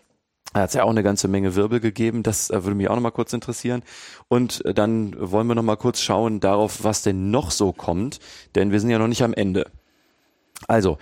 [0.53, 2.23] Da hat es ja auch eine ganze Menge Wirbel gegeben.
[2.23, 3.83] Das äh, würde mich auch noch mal kurz interessieren.
[4.27, 8.19] Und äh, dann wollen wir noch mal kurz schauen darauf, was denn noch so kommt,
[8.55, 9.65] denn wir sind ja noch nicht am Ende.
[10.67, 10.97] Also,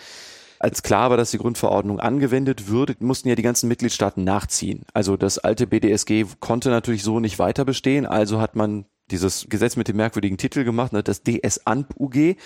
[0.59, 4.83] als klar war, dass die Grundverordnung angewendet würde, mussten ja die ganzen Mitgliedstaaten nachziehen.
[4.93, 9.75] Also das alte BDSG konnte natürlich so nicht weiter bestehen, also hat man dieses Gesetz
[9.75, 12.37] mit dem merkwürdigen Titel gemacht, ne, das DS-ANP-UG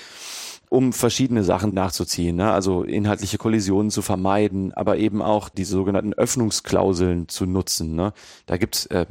[0.70, 2.51] um verschiedene Sachen nachzuziehen, ne?
[2.51, 7.95] also inhaltliche Kollisionen zu vermeiden, aber eben auch diese sogenannten Öffnungsklauseln zu nutzen.
[7.95, 8.13] Ne?
[8.45, 9.05] Da gibt's äh,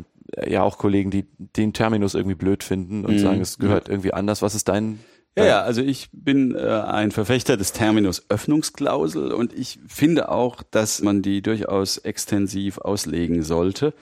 [0.47, 3.19] ja auch Kollegen, die den Terminus irgendwie blöd finden und mhm.
[3.19, 4.43] sagen, es gehört irgendwie anders.
[4.43, 4.99] Was ist dein
[5.37, 10.63] ja, ja, also ich bin äh, ein Verfechter des Terminus Öffnungsklausel und ich finde auch,
[10.63, 13.95] dass man die durchaus extensiv auslegen sollte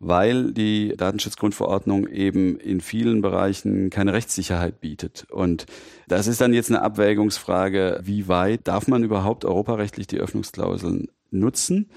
[0.00, 5.26] weil die Datenschutzgrundverordnung eben in vielen Bereichen keine Rechtssicherheit bietet.
[5.30, 5.66] Und
[6.08, 11.90] das ist dann jetzt eine Abwägungsfrage, wie weit darf man überhaupt europarechtlich die Öffnungsklauseln nutzen?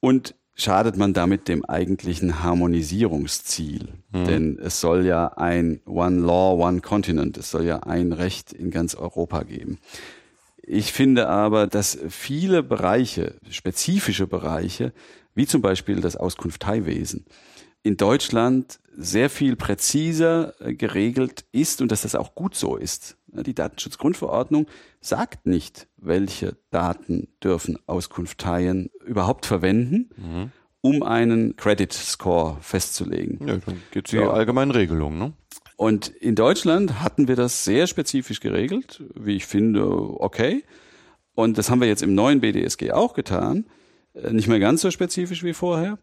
[0.00, 3.88] Und schadet man damit dem eigentlichen Harmonisierungsziel.
[4.10, 4.24] Mhm.
[4.24, 8.70] Denn es soll ja ein One Law, One Continent, es soll ja ein Recht in
[8.70, 9.78] ganz Europa geben.
[10.62, 14.92] Ich finde aber, dass viele Bereiche, spezifische Bereiche,
[15.36, 17.26] wie zum Beispiel das Auskunfteiwesen,
[17.84, 23.16] in Deutschland sehr viel präziser äh, geregelt ist und dass das auch gut so ist.
[23.28, 24.66] Die Datenschutzgrundverordnung
[25.00, 30.50] sagt nicht, welche Daten dürfen Auskunfteien überhaupt verwenden, mhm.
[30.80, 33.46] um einen Credit Score festzulegen.
[33.46, 35.18] Ja, dann gibt es die allgemeinen Regelungen.
[35.18, 35.32] Ne?
[35.76, 40.64] Und in Deutschland hatten wir das sehr spezifisch geregelt, wie ich finde, okay.
[41.34, 43.66] Und das haben wir jetzt im neuen BDSG auch getan.
[44.22, 45.98] Äh, nicht mehr ganz so spezifisch wie vorher.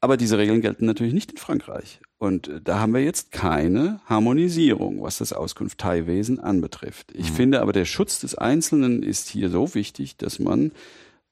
[0.00, 2.00] Aber diese Regeln gelten natürlich nicht in Frankreich.
[2.18, 7.12] Und äh, da haben wir jetzt keine Harmonisierung, was das Auskunfteiwesen anbetrifft.
[7.14, 7.34] Ich mhm.
[7.34, 10.72] finde aber, der Schutz des Einzelnen ist hier so wichtig, dass man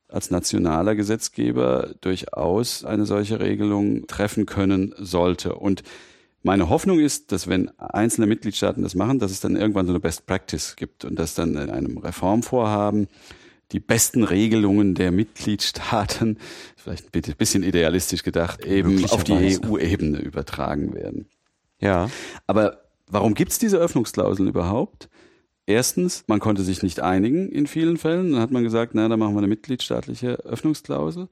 [0.08, 5.54] als nationaler Gesetzgeber durchaus eine solche Regelung treffen können sollte.
[5.54, 5.82] Und
[6.42, 10.00] meine Hoffnung ist, dass wenn einzelne Mitgliedstaaten das machen, dass es dann irgendwann so eine
[10.00, 13.08] Best Practice gibt und dass dann in einem Reformvorhaben
[13.72, 16.38] die besten Regelungen der Mitgliedstaaten,
[16.76, 21.26] vielleicht ein bisschen idealistisch gedacht, eben auf die EU-Ebene übertragen werden.
[21.80, 22.08] Ja.
[22.46, 25.08] Aber warum gibt's diese Öffnungsklauseln überhaupt?
[25.66, 28.32] Erstens, man konnte sich nicht einigen in vielen Fällen.
[28.32, 31.28] Dann hat man gesagt, na, dann machen wir eine mitgliedstaatliche Öffnungsklausel.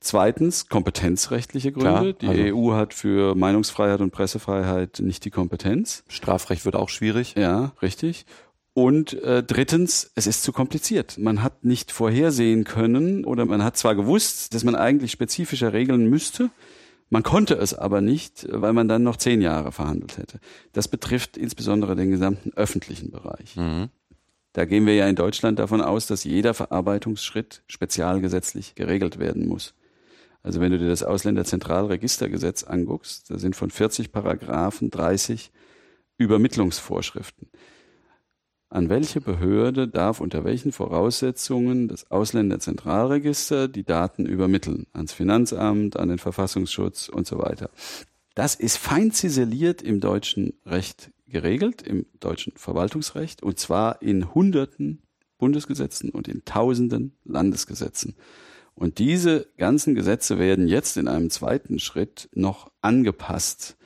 [0.00, 2.14] Zweitens, kompetenzrechtliche Gründe.
[2.14, 6.04] Klar, die also EU hat für Meinungsfreiheit und Pressefreiheit nicht die Kompetenz.
[6.08, 7.34] Strafrecht wird auch schwierig.
[7.36, 8.24] Ja, richtig.
[8.78, 11.18] Und äh, drittens, es ist zu kompliziert.
[11.18, 16.08] Man hat nicht vorhersehen können oder man hat zwar gewusst, dass man eigentlich spezifischer regeln
[16.08, 16.50] müsste,
[17.10, 20.38] man konnte es aber nicht, weil man dann noch zehn Jahre verhandelt hätte.
[20.74, 23.56] Das betrifft insbesondere den gesamten öffentlichen Bereich.
[23.56, 23.88] Mhm.
[24.52, 29.74] Da gehen wir ja in Deutschland davon aus, dass jeder Verarbeitungsschritt spezialgesetzlich geregelt werden muss.
[30.44, 35.50] Also wenn du dir das Ausländerzentralregistergesetz anguckst, da sind von 40 Paragraphen 30
[36.16, 37.48] Übermittlungsvorschriften.
[38.70, 44.86] An welche Behörde darf unter welchen Voraussetzungen das Ausländerzentralregister die Daten übermitteln?
[44.92, 47.70] Ans Finanzamt, an den Verfassungsschutz und so weiter.
[48.34, 55.02] Das ist fein ziseliert im deutschen Recht geregelt, im deutschen Verwaltungsrecht, und zwar in hunderten
[55.38, 58.16] Bundesgesetzen und in tausenden Landesgesetzen.
[58.74, 63.78] Und diese ganzen Gesetze werden jetzt in einem zweiten Schritt noch angepasst.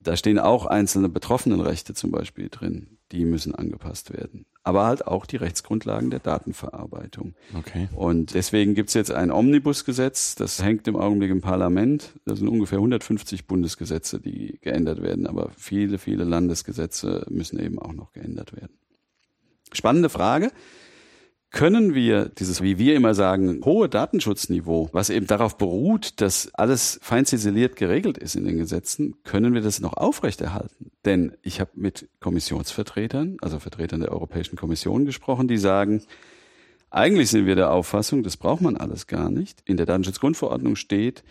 [0.00, 4.46] Da stehen auch einzelne Betroffenenrechte zum Beispiel drin die müssen angepasst werden.
[4.62, 7.34] Aber halt auch die Rechtsgrundlagen der Datenverarbeitung.
[7.56, 7.88] Okay.
[7.94, 12.14] Und deswegen gibt's jetzt ein Omnibusgesetz, das hängt im Augenblick im Parlament.
[12.24, 17.92] Das sind ungefähr 150 Bundesgesetze, die geändert werden, aber viele, viele Landesgesetze müssen eben auch
[17.92, 18.76] noch geändert werden.
[19.72, 20.50] Spannende Frage
[21.56, 27.00] können wir dieses, wie wir immer sagen, hohe Datenschutzniveau, was eben darauf beruht, dass alles
[27.00, 30.90] fein ziseliert geregelt ist in den Gesetzen, können wir das noch aufrechterhalten?
[31.06, 36.02] Denn ich habe mit Kommissionsvertretern, also Vertretern der Europäischen Kommission gesprochen, die sagen,
[36.90, 39.62] eigentlich sind wir der Auffassung, das braucht man alles gar nicht.
[39.64, 41.24] In der Datenschutzgrundverordnung steht,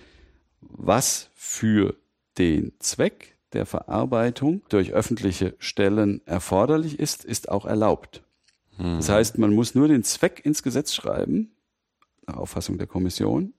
[0.59, 1.93] was für
[2.39, 8.24] den Zweck der Verarbeitung durch öffentliche Stellen erforderlich ist, ist auch erlaubt.
[8.78, 11.51] Das heißt, man muss nur den Zweck ins Gesetz schreiben,
[12.28, 13.53] nach Auffassung der Kommission,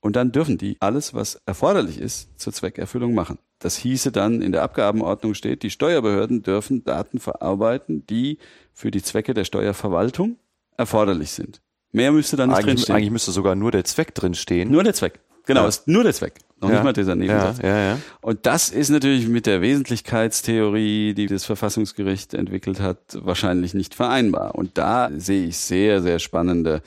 [0.00, 3.38] Und dann dürfen die alles, was erforderlich ist, zur Zweckerfüllung machen.
[3.58, 8.38] Das hieße dann, in der Abgabenordnung steht, die Steuerbehörden dürfen Daten verarbeiten, die
[8.72, 10.36] für die Zwecke der Steuerverwaltung
[10.76, 11.60] erforderlich sind.
[11.90, 12.96] Mehr müsste dann nicht Eigentlich, drinstehen.
[12.96, 14.70] eigentlich müsste sogar nur der Zweck drinstehen.
[14.70, 15.18] Nur der Zweck.
[15.46, 15.68] Genau, Ja.
[15.68, 16.34] ist nur der Zweck.
[16.60, 16.76] Noch Ja.
[16.76, 17.58] nicht mal dieser Nebensatz.
[17.62, 17.98] Ja, ja.
[18.20, 24.54] Und das ist natürlich mit der Wesentlichkeitstheorie, die das Verfassungsgericht entwickelt hat, wahrscheinlich nicht vereinbar.
[24.56, 26.82] Und da sehe ich sehr, sehr spannende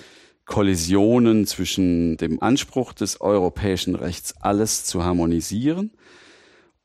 [0.45, 5.91] Kollisionen zwischen dem Anspruch des europäischen Rechts, alles zu harmonisieren,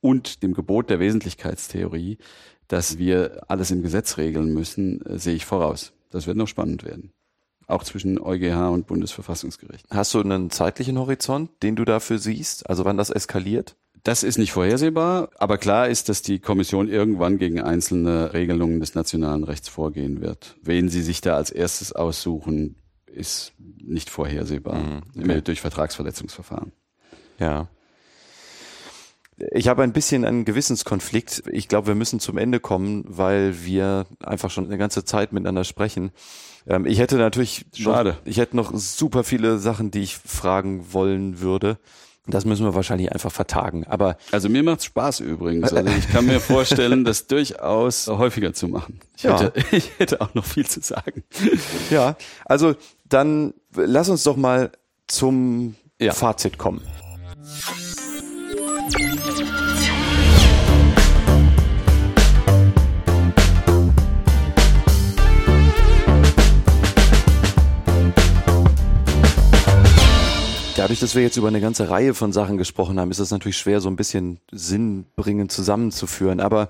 [0.01, 2.18] und dem Gebot der Wesentlichkeitstheorie,
[2.68, 5.93] dass wir alles im Gesetz regeln müssen, äh, sehe ich voraus.
[6.11, 7.11] Das wird noch spannend werden.
[7.67, 9.87] Auch zwischen EuGH und Bundesverfassungsgericht.
[9.91, 12.69] Hast du einen zeitlichen Horizont, den du dafür siehst?
[12.69, 13.77] Also wann das eskaliert?
[14.05, 18.95] Das ist nicht vorhersehbar, aber klar ist, dass die Kommission irgendwann gegen einzelne Regelungen des
[18.95, 20.57] nationalen Rechts vorgehen wird.
[20.62, 26.71] Wen sie sich da als erstes aussuchen, ist nicht vorhersehbar Mhm, durch Vertragsverletzungsverfahren.
[27.41, 27.69] Ja.
[29.53, 31.43] Ich habe ein bisschen einen Gewissenskonflikt.
[31.53, 35.64] Ich glaube, wir müssen zum Ende kommen, weil wir einfach schon eine ganze Zeit miteinander
[35.64, 36.11] sprechen.
[36.66, 38.11] Ähm, ich hätte natürlich Schade.
[38.11, 41.78] Noch, ich hätte noch super viele Sachen, die ich fragen wollen würde.
[42.28, 43.87] Das müssen wir wahrscheinlich einfach vertagen.
[43.87, 45.72] Aber Also mir macht's Spaß übrigens.
[45.72, 48.99] Also ich kann mir vorstellen, das durchaus häufiger zu machen.
[49.16, 49.39] Ich, Ja.
[49.41, 51.22] hätte, ich hätte auch noch viel zu sagen.
[51.91, 52.74] ja, also
[53.05, 54.72] dann lass uns doch mal
[55.07, 56.12] zum Ja.
[56.14, 56.80] Fazit kommen.
[70.77, 73.57] Dadurch, dass wir jetzt über eine ganze Reihe von Sachen gesprochen haben, ist es natürlich
[73.57, 76.39] schwer, so ein bisschen sinnbringend zusammenzuführen.
[76.39, 76.68] Aber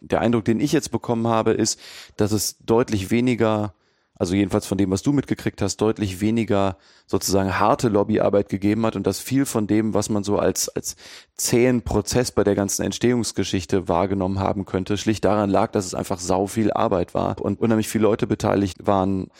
[0.00, 1.80] der Eindruck, den ich jetzt bekommen habe, ist,
[2.16, 3.74] dass es deutlich weniger,
[4.14, 6.76] also jedenfalls von dem, was du mitgekriegt hast, deutlich weniger
[7.08, 10.94] sozusagen harte Lobbyarbeit gegeben hat und dass viel von dem, was man so als, als
[11.34, 16.20] zähen Prozess bei der ganzen Entstehungsgeschichte wahrgenommen haben könnte, schlicht daran lag, dass es einfach
[16.20, 19.32] sau viel Arbeit war und unheimlich viele Leute beteiligt waren.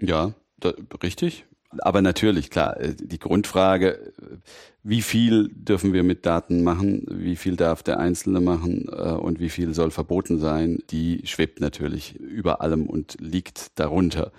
[0.00, 0.72] Ja, da,
[1.02, 1.44] richtig.
[1.82, 4.12] Aber natürlich, klar, äh, die Grundfrage,
[4.82, 9.40] wie viel dürfen wir mit Daten machen, wie viel darf der Einzelne machen äh, und
[9.40, 14.32] wie viel soll verboten sein, die schwebt natürlich über allem und liegt darunter.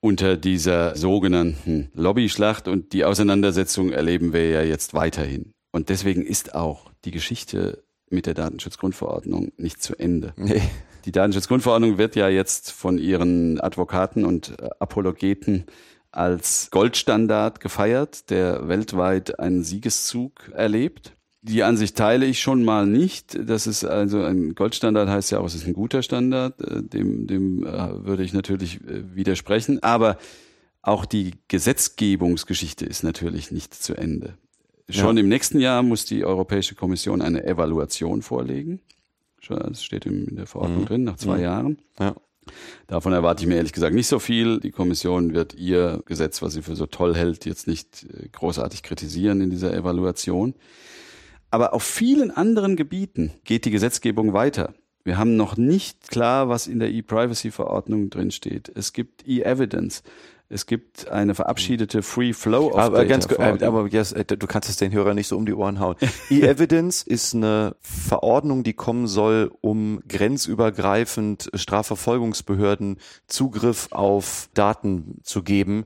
[0.00, 5.52] Unter dieser sogenannten Lobbyschlacht und die Auseinandersetzung erleben wir ja jetzt weiterhin.
[5.70, 10.34] Und deswegen ist auch die Geschichte mit der Datenschutzgrundverordnung nicht zu Ende.
[10.36, 10.62] Nee.
[11.04, 15.66] Die Datenschutzgrundverordnung wird ja jetzt von ihren Advokaten und äh, Apologeten
[16.12, 21.16] als Goldstandard gefeiert, der weltweit einen Siegeszug erlebt.
[21.44, 23.36] Die Ansicht teile ich schon mal nicht.
[23.48, 26.60] Das ist also ein Goldstandard heißt ja auch, es ist ein guter Standard.
[26.60, 29.82] Äh, Dem, dem äh, würde ich natürlich äh, widersprechen.
[29.82, 30.18] Aber
[30.82, 34.36] auch die Gesetzgebungsgeschichte ist natürlich nicht zu Ende.
[34.88, 38.80] Schon im nächsten Jahr muss die Europäische Kommission eine Evaluation vorlegen.
[39.48, 41.78] Das steht in der Verordnung drin, nach zwei Jahren.
[41.98, 42.14] Ja.
[42.86, 44.60] Davon erwarte ich mir ehrlich gesagt nicht so viel.
[44.60, 48.82] Die Kommission wird ihr Gesetz, was sie für so toll hält, jetzt nicht äh, großartig
[48.82, 50.54] kritisieren in dieser Evaluation.
[51.50, 54.74] Aber auf vielen anderen Gebieten geht die Gesetzgebung weiter.
[55.04, 58.70] Wir haben noch nicht klar, was in der E-Privacy-Verordnung drinsteht.
[58.74, 60.02] Es gibt E-Evidence.
[60.52, 63.68] Es gibt eine verabschiedete Free Flow of Aber Data ganz gut, äh, Verordnung.
[63.68, 65.96] aber yes, äh, du kannst es den Hörern nicht so um die Ohren hauen.
[66.30, 75.84] E-Evidence ist eine Verordnung, die kommen soll, um grenzübergreifend Strafverfolgungsbehörden Zugriff auf Daten zu geben.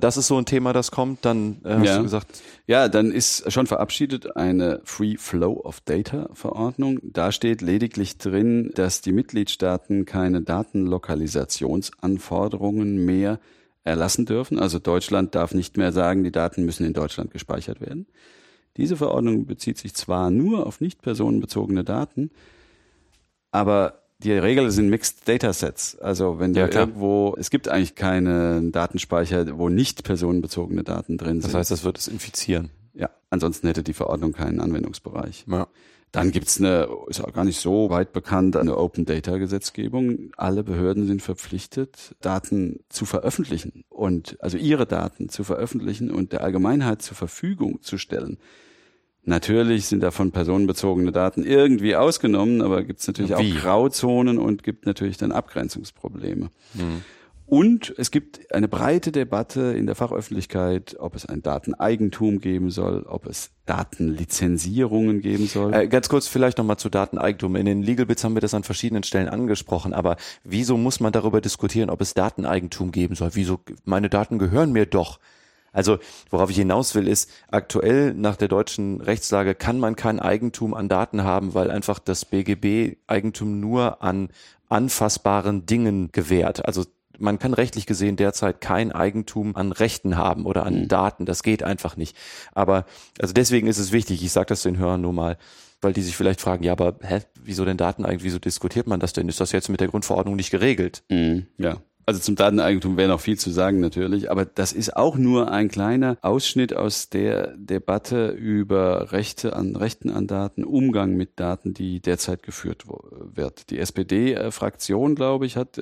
[0.00, 1.24] Das ist so ein Thema, das kommt.
[1.24, 1.96] Dann äh, hast Ja.
[1.98, 6.98] du gesagt, Ja, dann ist schon verabschiedet eine Free Flow of Data Verordnung.
[7.02, 13.38] Da steht lediglich drin, dass die Mitgliedstaaten keine Datenlokalisationsanforderungen mehr
[13.84, 14.58] erlassen dürfen.
[14.58, 18.06] Also Deutschland darf nicht mehr sagen, die Daten müssen in Deutschland gespeichert werden.
[18.76, 22.30] Diese Verordnung bezieht sich zwar nur auf nicht personenbezogene Daten,
[23.52, 25.98] aber die Regel sind Mixed Datasets.
[25.98, 31.52] Also wenn du irgendwo, es gibt eigentlich keinen Datenspeicher, wo nicht personenbezogene Daten drin sind.
[31.52, 32.70] das heißt, das wird es infizieren.
[32.94, 35.44] Ja, ansonsten hätte die Verordnung keinen Anwendungsbereich.
[35.48, 35.68] Ja.
[36.14, 40.30] Dann gibt's eine, ist auch gar nicht so weit bekannt, eine Open Data Gesetzgebung.
[40.36, 46.44] Alle Behörden sind verpflichtet, Daten zu veröffentlichen und also ihre Daten zu veröffentlichen und der
[46.44, 48.38] Allgemeinheit zur Verfügung zu stellen.
[49.24, 53.34] Natürlich sind davon personenbezogene Daten irgendwie ausgenommen, aber gibt's natürlich Wie?
[53.34, 56.48] auch Grauzonen und gibt natürlich dann Abgrenzungsprobleme.
[57.46, 63.02] Und es gibt eine breite Debatte in der Fachöffentlichkeit, ob es ein Dateneigentum geben soll,
[63.02, 65.74] ob es Datenlizenzierungen geben soll.
[65.74, 67.56] Äh, ganz kurz vielleicht nochmal zu Dateneigentum.
[67.56, 71.12] In den Legal Bits haben wir das an verschiedenen Stellen angesprochen, aber wieso muss man
[71.12, 73.30] darüber diskutieren, ob es Dateneigentum geben soll?
[73.34, 75.20] Wieso, meine Daten gehören mir doch.
[75.70, 75.98] Also
[76.30, 80.88] worauf ich hinaus will, ist, aktuell nach der deutschen Rechtslage kann man kein Eigentum an
[80.88, 84.28] Daten haben, weil einfach das BGB Eigentum nur an
[84.68, 86.64] anfassbaren Dingen gewährt.
[86.64, 86.84] Also
[87.18, 90.88] man kann rechtlich gesehen derzeit kein Eigentum an Rechten haben oder an mhm.
[90.88, 91.26] Daten.
[91.26, 92.16] Das geht einfach nicht.
[92.52, 92.86] Aber
[93.20, 95.38] also deswegen ist es wichtig, ich sage das den Hörern nur mal,
[95.80, 99.00] weil die sich vielleicht fragen, ja, aber hä, wieso denn Daten eigentlich, wieso diskutiert man
[99.00, 99.28] das denn?
[99.28, 101.02] Ist das jetzt mit der Grundverordnung nicht geregelt?
[101.08, 101.76] Mhm, ja.
[102.06, 105.68] Also zum Dateneigentum wäre noch viel zu sagen natürlich, aber das ist auch nur ein
[105.68, 112.00] kleiner Ausschnitt aus der Debatte über Rechte an Rechten an Daten, Umgang mit Daten, die
[112.00, 113.70] derzeit geführt wird.
[113.70, 115.78] Die SPD-Fraktion, glaube ich, hat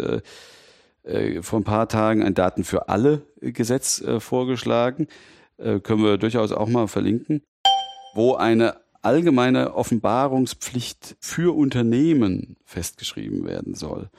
[1.04, 5.08] äh, äh, vor ein paar Tagen ein Daten für alle Gesetz äh, vorgeschlagen.
[5.58, 7.42] Äh, können wir durchaus auch mal verlinken,
[8.14, 14.10] wo eine allgemeine Offenbarungspflicht für Unternehmen festgeschrieben werden soll.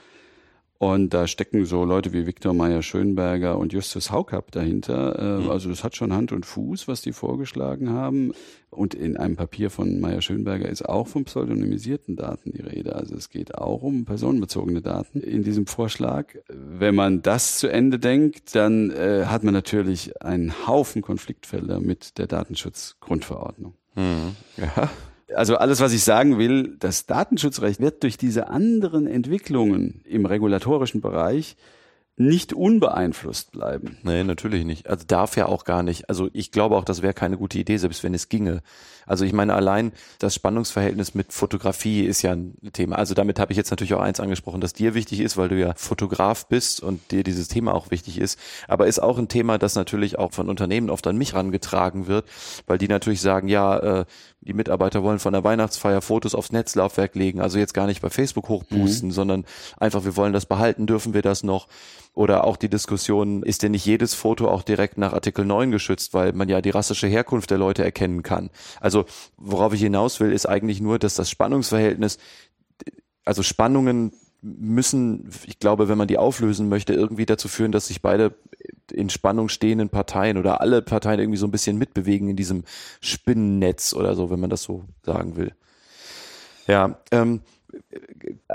[0.77, 5.17] Und da stecken so Leute wie Viktor Meyer-Schönberger und Justus Haukapp dahinter.
[5.17, 5.49] Äh, mhm.
[5.49, 8.33] Also das hat schon Hand und Fuß, was die vorgeschlagen haben.
[8.73, 12.95] Und in einem Papier von Meyer-Schönberger ist auch von pseudonymisierten Daten die Rede.
[12.95, 16.27] Also es geht auch um personenbezogene Daten in diesem Vorschlag.
[16.47, 22.17] Wenn man das zu Ende denkt, dann äh, hat man natürlich einen Haufen Konfliktfelder mit
[22.17, 23.73] der Datenschutzgrundverordnung.
[23.95, 24.35] Mhm.
[24.57, 24.89] Ja.
[25.35, 31.01] Also alles, was ich sagen will, das Datenschutzrecht wird durch diese anderen Entwicklungen im regulatorischen
[31.01, 31.55] Bereich
[32.15, 33.97] nicht unbeeinflusst bleiben.
[34.03, 34.87] Nee, natürlich nicht.
[34.87, 36.09] Also darf ja auch gar nicht.
[36.09, 38.61] Also ich glaube auch, das wäre keine gute Idee, selbst wenn es ginge.
[39.05, 42.97] Also ich meine, allein das Spannungsverhältnis mit Fotografie ist ja ein Thema.
[42.97, 45.59] Also damit habe ich jetzt natürlich auch eins angesprochen, das dir wichtig ist, weil du
[45.59, 48.39] ja Fotograf bist und dir dieses Thema auch wichtig ist.
[48.67, 52.25] Aber ist auch ein Thema, das natürlich auch von Unternehmen oft an mich rangetragen wird,
[52.67, 54.05] weil die natürlich sagen, ja, äh,
[54.45, 58.09] die Mitarbeiter wollen von der Weihnachtsfeier Fotos aufs Netzlaufwerk legen, also jetzt gar nicht bei
[58.09, 59.13] Facebook hochboosten, mhm.
[59.13, 59.45] sondern
[59.77, 61.67] einfach, wir wollen das behalten, dürfen wir das noch?
[62.15, 66.13] Oder auch die Diskussion, ist denn nicht jedes Foto auch direkt nach Artikel 9 geschützt,
[66.13, 68.51] weil man ja die rassische Herkunft der Leute erkennen kann?
[68.79, 68.92] Also,
[69.37, 72.17] worauf ich hinaus will, ist eigentlich nur, dass das Spannungsverhältnis,
[73.25, 78.01] also Spannungen müssen, ich glaube, wenn man die auflösen möchte, irgendwie dazu führen, dass sich
[78.01, 78.35] beide
[78.91, 82.63] in Spannung stehenden Parteien oder alle Parteien irgendwie so ein bisschen mitbewegen in diesem
[82.99, 85.53] Spinnennetz oder so, wenn man das so sagen will.
[86.67, 87.41] Ja, ähm,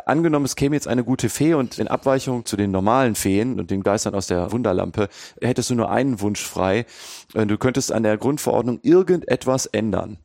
[0.04, 3.70] angenommen, es käme jetzt eine gute Fee und in Abweichung zu den normalen Feen und
[3.70, 5.08] den Geistern aus der Wunderlampe,
[5.40, 6.86] hättest du nur einen Wunsch frei.
[7.34, 10.18] Äh, du könntest an der Grundverordnung irgendetwas ändern.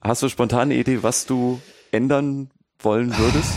[0.00, 3.52] Hast du spontane Idee, was du ändern wollen würdest?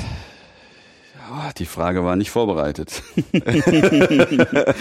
[1.32, 3.04] Oh, die Frage war nicht vorbereitet.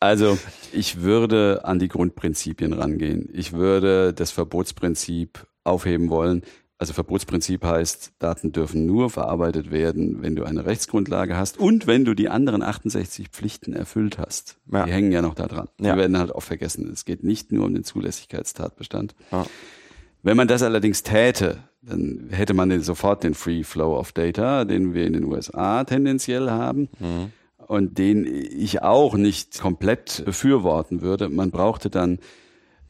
[0.00, 0.36] also
[0.72, 3.28] ich würde an die Grundprinzipien rangehen.
[3.32, 6.42] Ich würde das Verbotsprinzip aufheben wollen.
[6.78, 12.04] Also Verbotsprinzip heißt, Daten dürfen nur verarbeitet werden, wenn du eine Rechtsgrundlage hast und wenn
[12.04, 14.58] du die anderen 68 Pflichten erfüllt hast.
[14.70, 14.84] Ja.
[14.84, 15.68] Die hängen ja noch da dran.
[15.80, 15.94] Ja.
[15.94, 16.90] Die werden halt auch vergessen.
[16.92, 19.14] Es geht nicht nur um den Zulässigkeitstatbestand.
[19.32, 19.46] Ja.
[20.26, 24.64] Wenn man das allerdings täte, dann hätte man den, sofort den Free Flow of Data,
[24.64, 26.88] den wir in den USA tendenziell haben.
[26.98, 27.30] Mhm.
[27.68, 31.28] Und den ich auch nicht komplett befürworten würde.
[31.28, 32.18] Man brauchte dann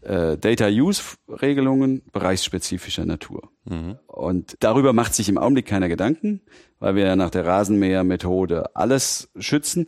[0.01, 3.51] äh, Data Use Regelungen bereichsspezifischer Natur.
[3.67, 3.97] Mhm.
[4.07, 6.41] Und darüber macht sich im Augenblick keiner Gedanken,
[6.79, 9.85] weil wir ja nach der Rasenmäher-Methode alles schützen.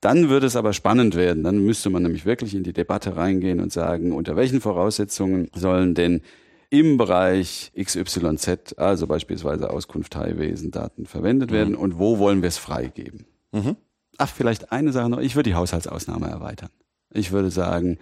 [0.00, 1.42] Dann würde es aber spannend werden.
[1.42, 5.94] Dann müsste man nämlich wirklich in die Debatte reingehen und sagen, unter welchen Voraussetzungen sollen
[5.96, 6.22] denn
[6.70, 11.54] im Bereich XYZ, also beispielsweise Auskunft Highwesen, Daten verwendet mhm.
[11.54, 13.26] werden und wo wollen wir es freigeben?
[13.52, 13.76] Mhm.
[14.18, 15.18] Ach, vielleicht eine Sache noch.
[15.18, 16.70] Ich würde die Haushaltsausnahme erweitern.
[17.12, 17.98] Ich würde sagen,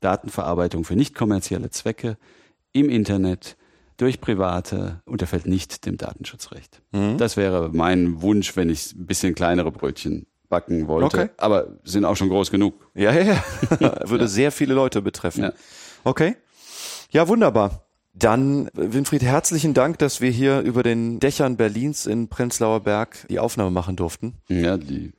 [0.00, 2.16] Datenverarbeitung für nicht kommerzielle Zwecke
[2.72, 3.56] im Internet
[3.96, 6.82] durch Private unterfällt nicht dem Datenschutzrecht.
[6.92, 7.18] Mhm.
[7.18, 11.06] Das wäre mein Wunsch, wenn ich ein bisschen kleinere Brötchen backen wollte.
[11.06, 11.28] Okay.
[11.38, 12.90] Aber sind auch schon groß genug.
[12.94, 13.42] Ja, ja, ja.
[14.08, 14.28] Würde ja.
[14.28, 15.44] sehr viele Leute betreffen.
[15.44, 15.52] Ja.
[16.04, 16.36] Okay.
[17.10, 17.85] Ja, wunderbar.
[18.18, 23.38] Dann, Winfried, herzlichen Dank, dass wir hier über den Dächern Berlins in Prenzlauer Berg die
[23.38, 24.34] Aufnahme machen durften.
[24.48, 25.12] Ja, die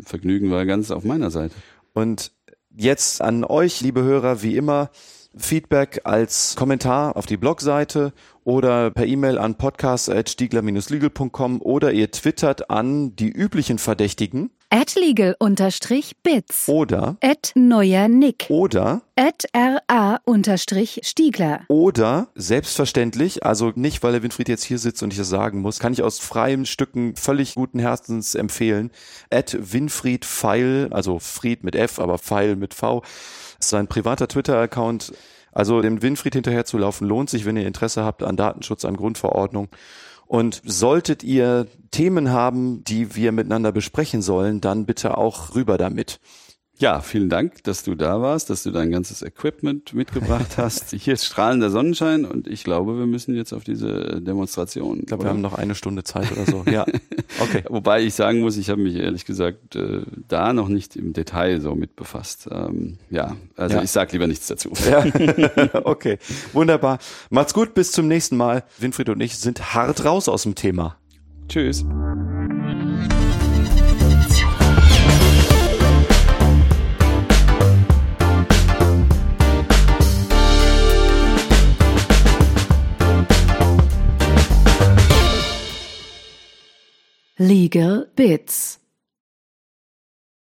[0.00, 1.54] Vergnügen war ganz auf meiner Seite.
[1.94, 2.30] Und
[2.70, 4.90] jetzt an euch, liebe Hörer, wie immer,
[5.36, 8.12] Feedback als Kommentar auf die Blogseite
[8.44, 14.50] oder per E-Mail an podcast.stiegler-legal.com oder ihr twittert an die üblichen Verdächtigen.
[14.70, 16.68] At legal-bits.
[16.68, 17.16] Oder.
[17.20, 18.46] At neuer Nick.
[18.48, 19.02] Oder.
[19.14, 19.44] At
[19.88, 21.60] ra-stiegler.
[21.68, 25.78] Oder, selbstverständlich, also nicht, weil der Winfried jetzt hier sitzt und ich das sagen muss,
[25.78, 28.90] kann ich aus freien Stücken völlig guten Herzens empfehlen.
[29.30, 33.04] At Winfried Pfeil, also Fried mit F, aber Pfeil mit V
[33.68, 35.12] sein privater Twitter-Account.
[35.52, 39.68] Also dem Winfried hinterherzulaufen lohnt sich, wenn ihr Interesse habt an Datenschutz, an Grundverordnung.
[40.26, 46.18] Und solltet ihr Themen haben, die wir miteinander besprechen sollen, dann bitte auch rüber damit.
[46.78, 50.90] Ja, vielen Dank, dass du da warst, dass du dein ganzes Equipment mitgebracht hast.
[50.90, 54.98] Hier ist strahlender Sonnenschein und ich glaube, wir müssen jetzt auf diese Demonstration.
[55.00, 56.64] Ich glaube, wir haben noch eine Stunde Zeit oder so.
[56.68, 56.84] Ja,
[57.40, 57.62] okay.
[57.68, 61.60] Wobei ich sagen muss, ich habe mich ehrlich gesagt äh, da noch nicht im Detail
[61.60, 62.48] so mit befasst.
[62.50, 63.82] Ähm, ja, also ja.
[63.82, 64.72] ich sage lieber nichts dazu.
[64.90, 65.04] Ja.
[65.84, 66.18] okay,
[66.52, 66.98] wunderbar.
[67.30, 68.64] Macht's gut, bis zum nächsten Mal.
[68.78, 70.96] Winfried und ich sind hart raus aus dem Thema.
[71.48, 71.84] Tschüss.
[87.38, 88.78] Legal Bits